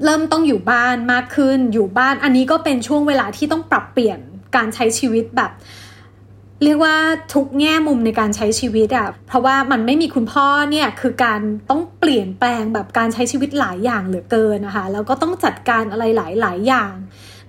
[0.05, 4.19] เริ่มต้องอยู่บ้านมากขึ้นอยู่บ้านอันนี้ก็เป็นช่วงเวลาที่ต้องปรับเปลี่ยน
[4.55, 5.51] การใช้ชีวิตแบบ
[6.63, 6.95] เรียกว่า
[7.33, 16.93] ทุกแง่มุมในการใช้ชีวิตอะเพราะว่ามันไม่มีคุณพ่อเนี่ยคือการต้องเปลี่ยนแปลงแบบการใช้ชีวิตหลายอย่างเหลือเกินนะคะแล้วก็ต้องจัดการอะไรหลายๆอย่าง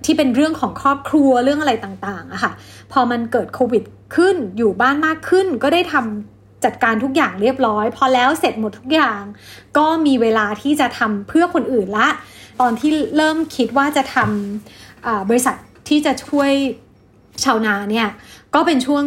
[0.04, 2.52] ที่เป็นเรื่องของครอบครัวเรื่องอะไรต่างๆอะค่ะ
[2.92, 3.82] พอมันเกิดโควิด
[4.16, 9.20] ขึ้นอยู่บ้านมากขึ้นก็ได้ทำจัดการทุกอย่างเรียบร้อย พอแล้วเสร็จหมดทุกอย่าง
[9.78, 12.08] ก็มีเวลาที่จะทำเพื่อคนอื่นละ
[12.60, 15.56] ตอนที่เริ่มคิดว่าจะทำบริษัท
[15.88, 16.50] ที่จะช่วย
[17.44, 18.08] ชาวนาเนี่ย
[18.54, 19.04] ก็เป็นช่วง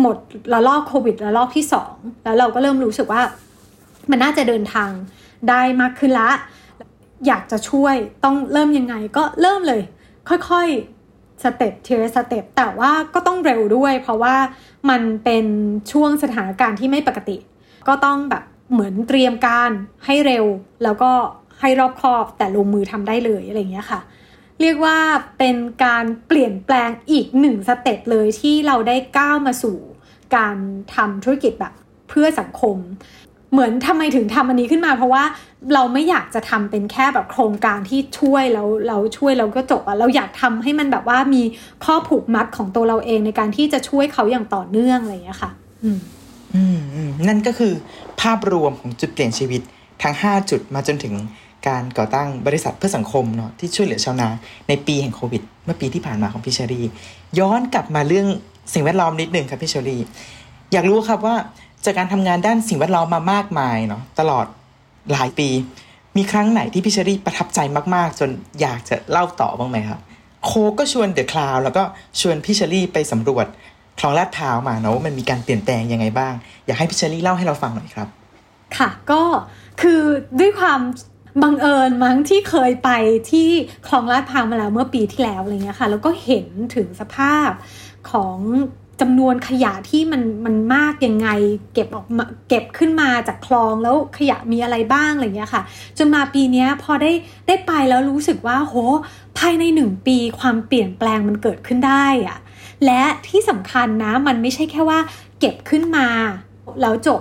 [0.00, 0.16] หมด
[0.52, 1.92] ระลอกโควิดระลอกที่สอง
[2.24, 3.22] แล้วเราก็เริ่มรู้สึกว่า
[4.10, 4.90] มันน่าจะเดินทาง
[5.48, 6.30] ได้มากขึ้นละ
[7.26, 7.94] อยากจะช่วย
[8.24, 9.82] ต้องเริ่มยังไงก็เริ่มเลย
[10.28, 14.36] ค่อยๆ step ทีละ step แต่ว่าก็ต้องเร็วด้วย เพราะว่า
[14.90, 15.46] มันเป็น
[15.92, 17.36] ช่วงสถานการณ์ที่ไม่ปกติ
[17.88, 19.70] ก็ต้องแบบเหมือนเตรียมการ
[20.06, 20.44] ให้เร็ว
[20.82, 21.10] แล้วก็
[21.60, 24.00] ให้รอบคอบแต่ลงมือทำได้เลยอะไรอย่างเงี้ยค่ะ
[24.60, 24.96] เรียกว่า
[25.38, 29.76] เป็นการเปลี่ยนแปลงอีกหนึ่งสเต็ปเลยที่เราได้ก้าวมาสู่
[30.36, 30.56] การ
[30.94, 31.72] ทำธุรกิจแบบ
[32.08, 32.76] เพื่อสังคม
[33.52, 35.24] เหมือนทำไมถึงทำอันนี้ขึ้นมา เพราะว่า
[35.74, 41.42] เราไม่อยากจะทำเป็นแค่แบบโครงการที่ช่วยแล้วเราช่วยแล้วก็จบอะเราอยากทำให้มันแบบว่ามี
[41.84, 45.50] ข้อผูกมัดของตัวเราเองในการที่จะช่วยเขาอย่างต่อเนื่องอะไรอย่างเงี้ยค่ะ
[45.84, 45.98] อืม
[46.54, 47.72] อืมอืมนั่นก็คือ
[48.20, 49.62] ภาพรวมของจุดเปลี่ยนชีวิต
[50.02, 51.14] ทั้ง 5 จุดมาจนถึง
[51.68, 54.28] การก่อตั้งบริษัทเพื่อสังคมเนาะที่ช่วยเหลือชาวนา
[54.68, 56.86] ในปีแห่งโควิด เมื่อปีที่ผ่านมาของพี่เชอรี่
[57.38, 58.26] ย้อนกลับมาเรื่อง
[58.74, 60.00] สิ่งแวดล้อมนิดหนึ่งครับพี่เชอรี่
[60.72, 61.36] อยากรู้ครับว่า
[61.84, 64.46] จากการทำงานด้านสิ่งแวดล้อมมามากมายเนาะตลอด
[65.12, 65.48] หลายปี
[66.16, 67.60] มีครั้งไหนที่พี่เชอรี่ประทับใจ
[67.94, 68.30] มากๆ จน
[68.60, 70.00] อยากจะเล่าต่อบ้างไหมครับ
[70.44, 71.82] โค้กก็ชวน The Cloud แล้วก็
[72.20, 73.46] ชวนพี่เชอรี่ไปสำรวจ
[73.98, 76.34] คลองลาดพร้าวมาเนาะว่ามันมีการเปลี่ยนแปลงยังไงบ้าง
[76.66, 78.08] อยากให้พี่เชอรี่เล่าให้เราฟังหน่อยครับ
[78.78, 79.22] ค่ะก็
[79.82, 80.00] คือ
[80.40, 80.80] ด้วยความ
[81.42, 82.90] บังเอิญมั้งที่เคยไป
[83.30, 83.48] ที่
[83.88, 87.50] คลองลาดพร้าวมาแล้วเมื่อปีที่แล้วอะไรเงี้ยค่ะ แล้วก็เห็นถึงสภาพ
[88.10, 88.36] ของ
[89.00, 91.28] จำนวนขยะที่มันมันมากยังไง
[91.74, 95.62] เก็บออกมาเก็บขึ้นมาจากคลองแล้วขยะมีอะไรบ้างอะไรเงี้ยค่ะ
[95.98, 97.12] จนมาปีนี้พอได้
[97.46, 98.74] ได้ไปแล้วรู้สึกว่าโห
[99.38, 102.38] ภายในหนึ่งปีความเปลี่ยนแปลงมันเกิดขึ้นได้อะ
[102.86, 104.98] และที่สำคัญนะมันไม่ใช่แค่ว่า
[105.40, 106.08] เก็บขึ้นมา
[106.80, 107.20] แล้วจบ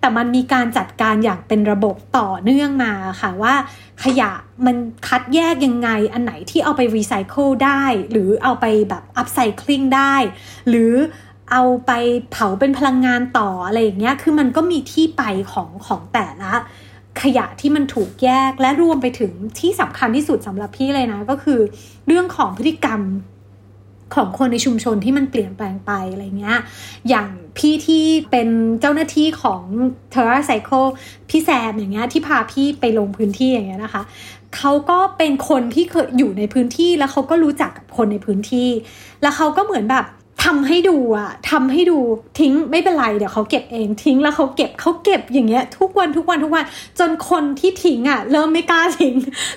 [0.00, 3.54] แต่มันมีการจัดการอย่างเป็นระบบต่อเนื่องมาค่ะว่า
[4.04, 4.30] ขยะ
[4.66, 4.76] มัน
[5.06, 10.14] คัดแยกยังไง อันไหนที่เอาไปรีไซเคิลได้ หรือเอาไปแบบอัพไซคลิงได้
[10.68, 10.92] หรือ
[11.52, 11.92] เอาไป
[12.30, 15.22] เผาเป็นพลังงานต่ออะไรอย่างเงี้ย คือมันก็มีที่ไป
[15.52, 16.52] ของของแต่ละ
[17.22, 21.60] ขยะที่มันถูกแยกและรวมไปถึงที่สำคัญที่สุดสำหรับพี่เลยนะ ก็คือ
[22.06, 23.00] เรื่องของพฤติกรรม
[24.14, 26.58] ของคนในชุมชนที่มันเปลี่ยนแปลงไปอะไรเงี้ย
[27.08, 27.28] อย่าง
[27.58, 28.48] พี่ที่เป็น
[28.80, 29.62] เจ้าหน้าที่ของ
[30.12, 30.88] Terra Cycle
[31.28, 34.02] พี่แซมอย่างเงี้ยที่พาพี่ไปลงพื้นที่อย่างเงี้ยนะคะ
[34.56, 38.68] เขาก็เป็นคนที่เคยอยู่ในพื้นที่แล้วเขาก็รู้จักกับคนในพื้นที่
[39.22, 40.04] แล้วเขาก็เหมือนแบบ
[40.46, 41.98] ทำให้ดูอะทำให้ดู
[42.40, 46.64] ทิ้งไม่เป็นไรเดี๋ยวเขาเก็บเองทิ้งแล้วเขาเก็บเขาเก็บอย่างเงี้ย ทุกวันทุกวันทุกวัน
[46.98, 49.14] จนคนที่ทิ้งอะเริ่มไม่กล้าทิ้ง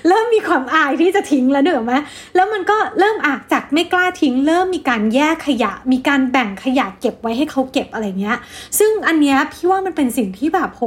[0.08, 1.94] เริ่มมีความอายที่จะทิ้งแล้วเนอะไหม
[2.34, 8.36] แล้วมันก็เริ่มอาจากไม่กล้าทิ้ง เริ่มมีการแยกขยะ มีการแบ่งขยะเก็บไว้ให้เขาเก็บอะไรเงี้ย
[8.78, 10.82] ซึ่งอันเนี้ยพี่ว่ามันเป็นสิ่งที่แบบโห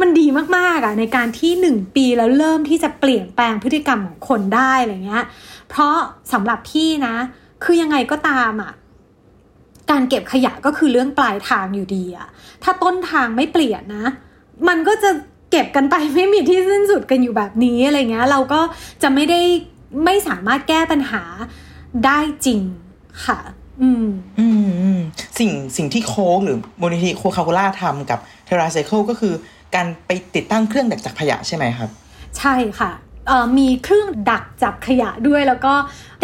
[0.00, 0.26] มันดี
[0.56, 5.24] มากๆอะในการที่หนึ่งปีแล้วเริ่มที่จะเปลี่ยนแปลงพฤติกรรมของคนได้อะไรเงี้ย
[5.70, 5.96] เพราะ
[6.32, 7.14] สำหรับพี่นะ
[7.64, 8.72] คือยังไงก็ตามอะ
[9.90, 12.28] การเก็บขยะก็คือเรื่องปลายทางอยู่ดีอะ
[12.62, 14.06] ถ้าต้นทางไม่เปลี่ยนนะ
[14.68, 15.10] มันก็จะ
[15.50, 18.60] เก็บกันไปไม่มีที่สิ้นสุดกันอยู่แบบนี้อะไรเงี้ย เราก็
[19.02, 19.40] จะไม่ได้
[20.04, 21.22] ไม่สามารถแก้ปัญหา
[22.06, 22.60] ได้จริง
[23.26, 23.38] ค่ะ
[23.82, 24.06] อืม
[24.38, 25.00] อืมอืม
[25.38, 29.34] สิ่งสิ่งที่โค้กหรือมูลนิธิโคคาโคล่าทำกับเทราไซเคิลก็คือ
[29.74, 31.90] การไปติดตั้งเครื่องดักจับขยะใช่ไหมครับ
[32.38, 32.90] ใช่ค่ะ
[33.26, 35.74] เอ่อมีเครื่องดักจับขยะด้วยแล้วก็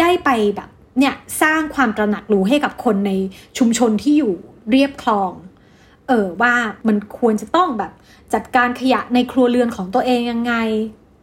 [0.01, 0.69] ได้ไปแบบ
[0.99, 3.11] เนี่ยสร้างความตระหนักรู้ให้กับคนใน
[3.57, 4.33] ชุมชนที่อยู่
[4.71, 5.31] เรียบคลอง
[6.07, 6.53] เออว่า
[6.87, 7.91] มันควรจะต้องแบบ
[8.33, 10.53] จัดการขยะในครัวเรือนของตัวเองยังไง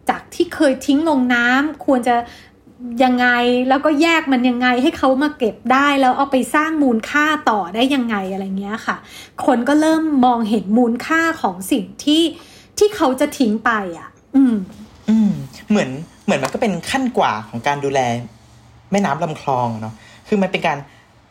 [0.09, 2.17] จากที่เคยทิ้งลงน้ำควรจะ
[3.05, 3.27] ยังไง
[3.69, 8.97] แล้วก็แยกมันยังไงให้เขามาเก็บได้แล้วเอาไปสร้างมูลค่าต่อได้ยังไงอะไรเงี้ยค่ะ
[9.47, 12.23] คนก็เริ่มมองเห็นมูลค่าของสิ่งที่
[12.79, 14.55] ที่เขาจะทิ้งไปอะ อืม
[15.09, 15.31] อืม
[15.71, 15.91] เหมือน
[16.25, 18.01] เหมือนมันก็เป็นขั้นกว่าของการดูแล
[18.93, 19.95] แม่น้ำลำคลองเนาะ
[20.29, 20.79] คือมันเป็นการ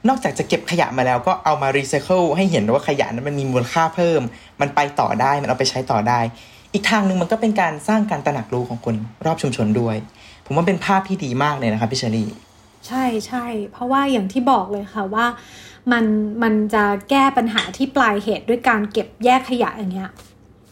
[0.09, 4.22] นอกจากจะเก็บขยะมาแล้วก็เอามารีไซเคิลให้เห็นว่าขยะนั้นมันมีมูลค่าเพิ่ม
[4.62, 6.20] มันไปต่อได้มันเอาไปใช้ต่อได้
[6.74, 8.95] อีกทางหนึ่งมันก็เป็นการสร้างการตระหนักรู้ของคน
[9.26, 9.95] รอบชุมชนด้วย
[10.45, 12.30] ผมว่าเป็นภาพที่ดีมากเลยนะครับพี่เชอรี่
[12.88, 15.26] ใช่ใช่เพราะว่าอย่างที่บอกเลยค่ะว่า
[15.91, 16.05] มัน
[16.43, 20.12] มันจะแก้ปัญหาที่ปลายเหตุด้วยการเก็บแยกขยะอย่างเงี้ย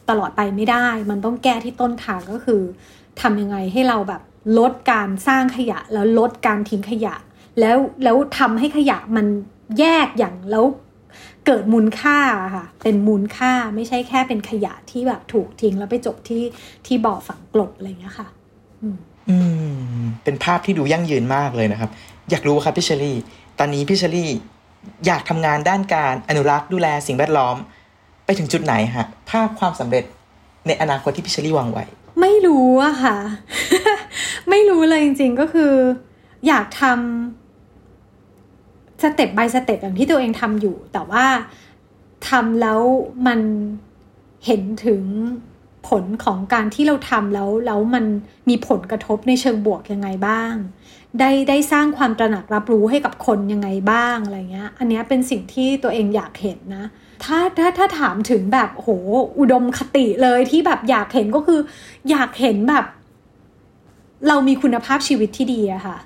[0.09, 2.61] ตลอดไปไม่ได้ มันต้องแก้ที่ต้นทางก็คือ
[3.21, 4.21] ทำยังไงให้เราแบบ
[4.57, 7.15] ลดการสร้างขยะ แล้วลดการทิ้งขยะ
[7.59, 9.25] แล้วแล้วทำให้ขยะมัน
[9.79, 10.65] แยกอย่างแล้ว
[11.45, 12.17] เกิดมูลค่า
[12.55, 16.43] ค่ะ เป็นมูลค่าไม่ใช่แค่เป็นขยะที่แบบถูกทิ้งแล้วไปจบที่
[16.85, 18.27] ที่บ่อฝังกลบอะไรอย่างเงี้ยค่ะ
[18.81, 18.97] อืม
[19.29, 19.31] อ
[20.01, 21.89] มเป็นภาพที่ดูยั่งยืนมากเลยนะครับ
[22.29, 23.17] อยากรู้ครับพี่เชอรี่
[23.59, 24.29] ตอนนี้พี่เชอรี่
[25.05, 27.55] อยากทำงานด้านการอนุรักษ์ดูแลสิ่งแวดล้อม
[28.25, 30.03] ไปถึงจุดไหนฮะ ภาพความสำเร็จ
[30.67, 31.85] ในอนาคตที่พี่เชอรี่วางไว้
[32.21, 33.17] ไม่รู้อะค่ะ
[34.49, 35.73] ไม่รู้เลยจริง ๆ ก็คือ
[36.47, 41.25] อยากทำสเต็ป by สเต็ปอย่างที่ตัวเองทำอยู่ แต่ว่า
[42.29, 42.81] ทำแล้ว
[43.27, 43.39] มัน
[44.45, 45.03] เห็นถึง
[45.87, 48.05] ผลของการที่เราทำแล้วแล้วมัน
[48.49, 50.53] มีผลกระทบในเชิงบวกยังไงบ้าง
[51.19, 56.85] ได้ได้สร้างความตระหนักรับรู้ให้กับคนยังไงบ้างอะไรเงี้ย อันเนี้ยเป็นสิ่งที่ตัวเองอยากเห็นนะ
[57.23, 58.87] ถ้าถ้าถ้าถามถึงแบบโห
[59.39, 61.59] อุดมคติเลยที่แบบอยากเห็นก็คือ
[62.09, 62.85] อยากเห็นแบบ
[64.27, 65.97] เรามีคุณภาพชีวิตที่ดีอะค่ะ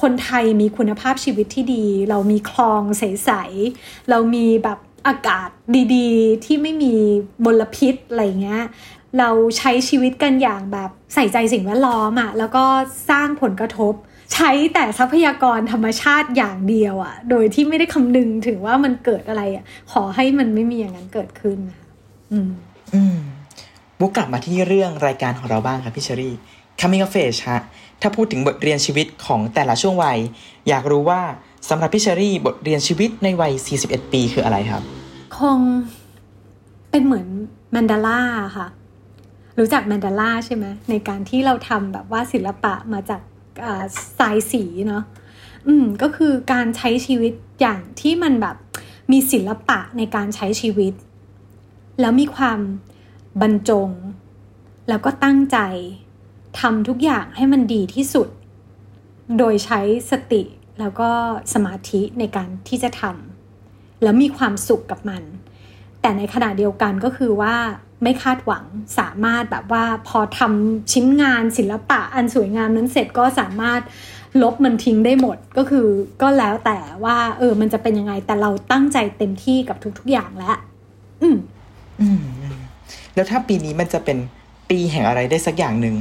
[0.00, 5.48] คนไทยมีคุณภาพชีวิตที่ดี เรามีคลองใสๆเรามีแบบอากาศ
[5.94, 6.94] ดีๆ ที่ไม่มี
[7.44, 8.64] มลพิษอะไรเงี้ย
[9.18, 12.64] เราใช้ชีวิตกันอย่างแบบใส่ใจสิ่งแวดล้อมอะ่ะแล้วก็
[13.10, 13.94] สร้างผลกระทบ
[14.34, 21.78] ใช้แต่ทรัพยากรธรรมชาติอย่างเดียวอะ่ะ โดยที่ไม่ได้คำนึงถึงว่ามันเกิดอะไรอะ่ะ ขอให้มันไม่มีอย่างนั้นเกิดขึ้นนะ
[22.32, 22.50] อืม
[22.94, 23.16] อืม
[23.98, 26.34] วกกลับมาที่เรื่องรายการของเราบ้างครับพี่เชอรี่
[26.80, 27.62] Coming of Age ฮะ
[28.02, 30.18] ถ้าพูดถึงบทเรียนชีวิตของแต่ละช่วงวัย
[30.68, 31.20] อยากรู้ว่า
[31.68, 33.52] สำหรับพี่เชอรี่บทเรียนชีวิตในวัย
[33.82, 34.82] 41 ปีคืออะไรครับ
[35.38, 35.58] คง
[36.90, 37.26] เป็นเหมือน
[37.72, 38.20] mandala
[38.56, 38.66] ค่ะ
[39.58, 43.20] รู้จัก mandala ใช่ไหมในการที่เราทำแบบว่าศิลปะมาจาก
[44.18, 45.02] ทรายสีเนาะ
[45.66, 48.56] อืมก็คือการใช้ชีวิตอย่างที่มันแบบ
[49.12, 50.94] มีศิลปะในการใช้ชีวิต
[52.00, 52.60] แล้วมีความ
[53.40, 53.90] บรรจง
[54.88, 55.58] แล้วก็ตั้งใจ
[56.60, 58.28] ทำทุกอย่างให้มันดีที่สุด
[59.38, 59.80] โดยใช้
[60.10, 60.42] สติ
[60.80, 61.10] แล้วก็
[61.54, 65.22] สมาธิในการที่จะทำแล้วมีความสุขกับมัน
[66.00, 67.56] แต่ในขณะเดียวกันก็คือว่า
[68.02, 68.64] ไม่คาดหวัง
[68.98, 73.80] สามารถแบบว่าพอทำชิ้นงานศิลปะอันสวยงามนั้นเสร็จก็สามารถ
[74.42, 75.86] ลบมันทิ้งได้หมดก็คือ
[76.22, 80.56] ก็แล้วแต่ว่าเออมันจะเป็นยังไงแต่เราตั้งใจเต็มที่กับทุก ๆอย่างแล้ว
[81.22, 81.36] อืม
[82.00, 82.22] อืม
[83.14, 84.18] แล้วถ้าปีนี้มันจะเป็น
[84.70, 85.96] ปีแห่งอะไรได้สักอย่างหนึ่ง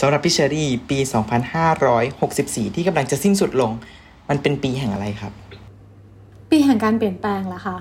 [0.00, 0.98] สำหรับพี่เชอรี่ปี
[1.86, 3.70] 2564 ที่กำลังจะสิ้นสุดลง
[4.28, 5.32] มันเป็นปีแห่งอะไรครับ
[6.50, 7.78] ปีแห่งการเปลี่ยนแปลงละค่ะ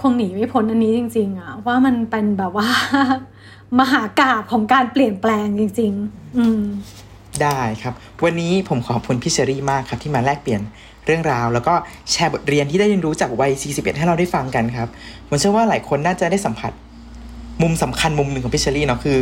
[0.00, 2.68] คงหนีไม่พ้นอันนี้จริง ๆอะว่ามันเป็นแบบว่า
[3.78, 6.60] มหากาบของการเปลี่ยนแปลงจริง ๆ อืม
[7.42, 10.62] ได้ครับ วันนี้ผมขอบคุณพี่เชอรี่มากครับ ที่มาแลกเปลี่ยน
[11.06, 11.74] เรื่องราว แล้วก็
[12.10, 14.88] แชร์บทเรียนที่ได้เรียนรู้จากวัย 41 ให้เราได้ฟังกันครับ
[15.28, 16.72] ผมเชื่อว่าหลายคนน่าจะได้สัมผัส
[17.62, 19.18] มุมสำคัญมุมหนึ่งของพี่เชอรี่เนาะคือ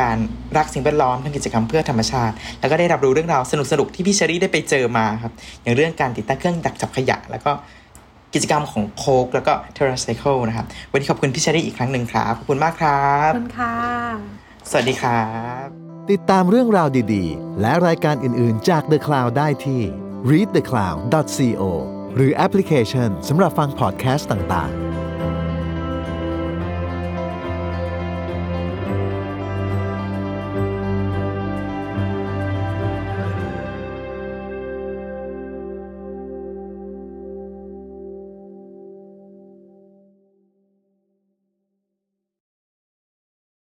[0.00, 0.16] การ
[0.56, 7.50] รักสิ่งแวดล้อมทำกิจกรรมเพื่อธรรมชาติ แล้วก็ได้รับรู้เรื่องราวสนุกๆที่พี่เชอรี่ได้ไปเจอมาครับ อย่างเรื่องการติดตั้งเครื่องดักจับขยะ แล้วก็
[8.34, 13.76] กิจกรรมของโค้กแล้วก็ TerraCycle นะครับ วันนี้ขอบคุณพี่เชอรี่อีกครั้งหนึ่งครับ ขอบคุณมากครับ ขอบคุณค่ะ
[14.70, 15.24] สวัสดีครั
[15.64, 15.66] บ
[16.10, 19.82] ติดตามเรื่องราวดีๆ และรายการอื่นๆจาก The Cloud ได้ที่
[20.30, 21.62] readthecloud.co
[22.16, 24.89] หรือแอปพลิเคชันสำหรับฟังพอดแคสต์ต่างๆ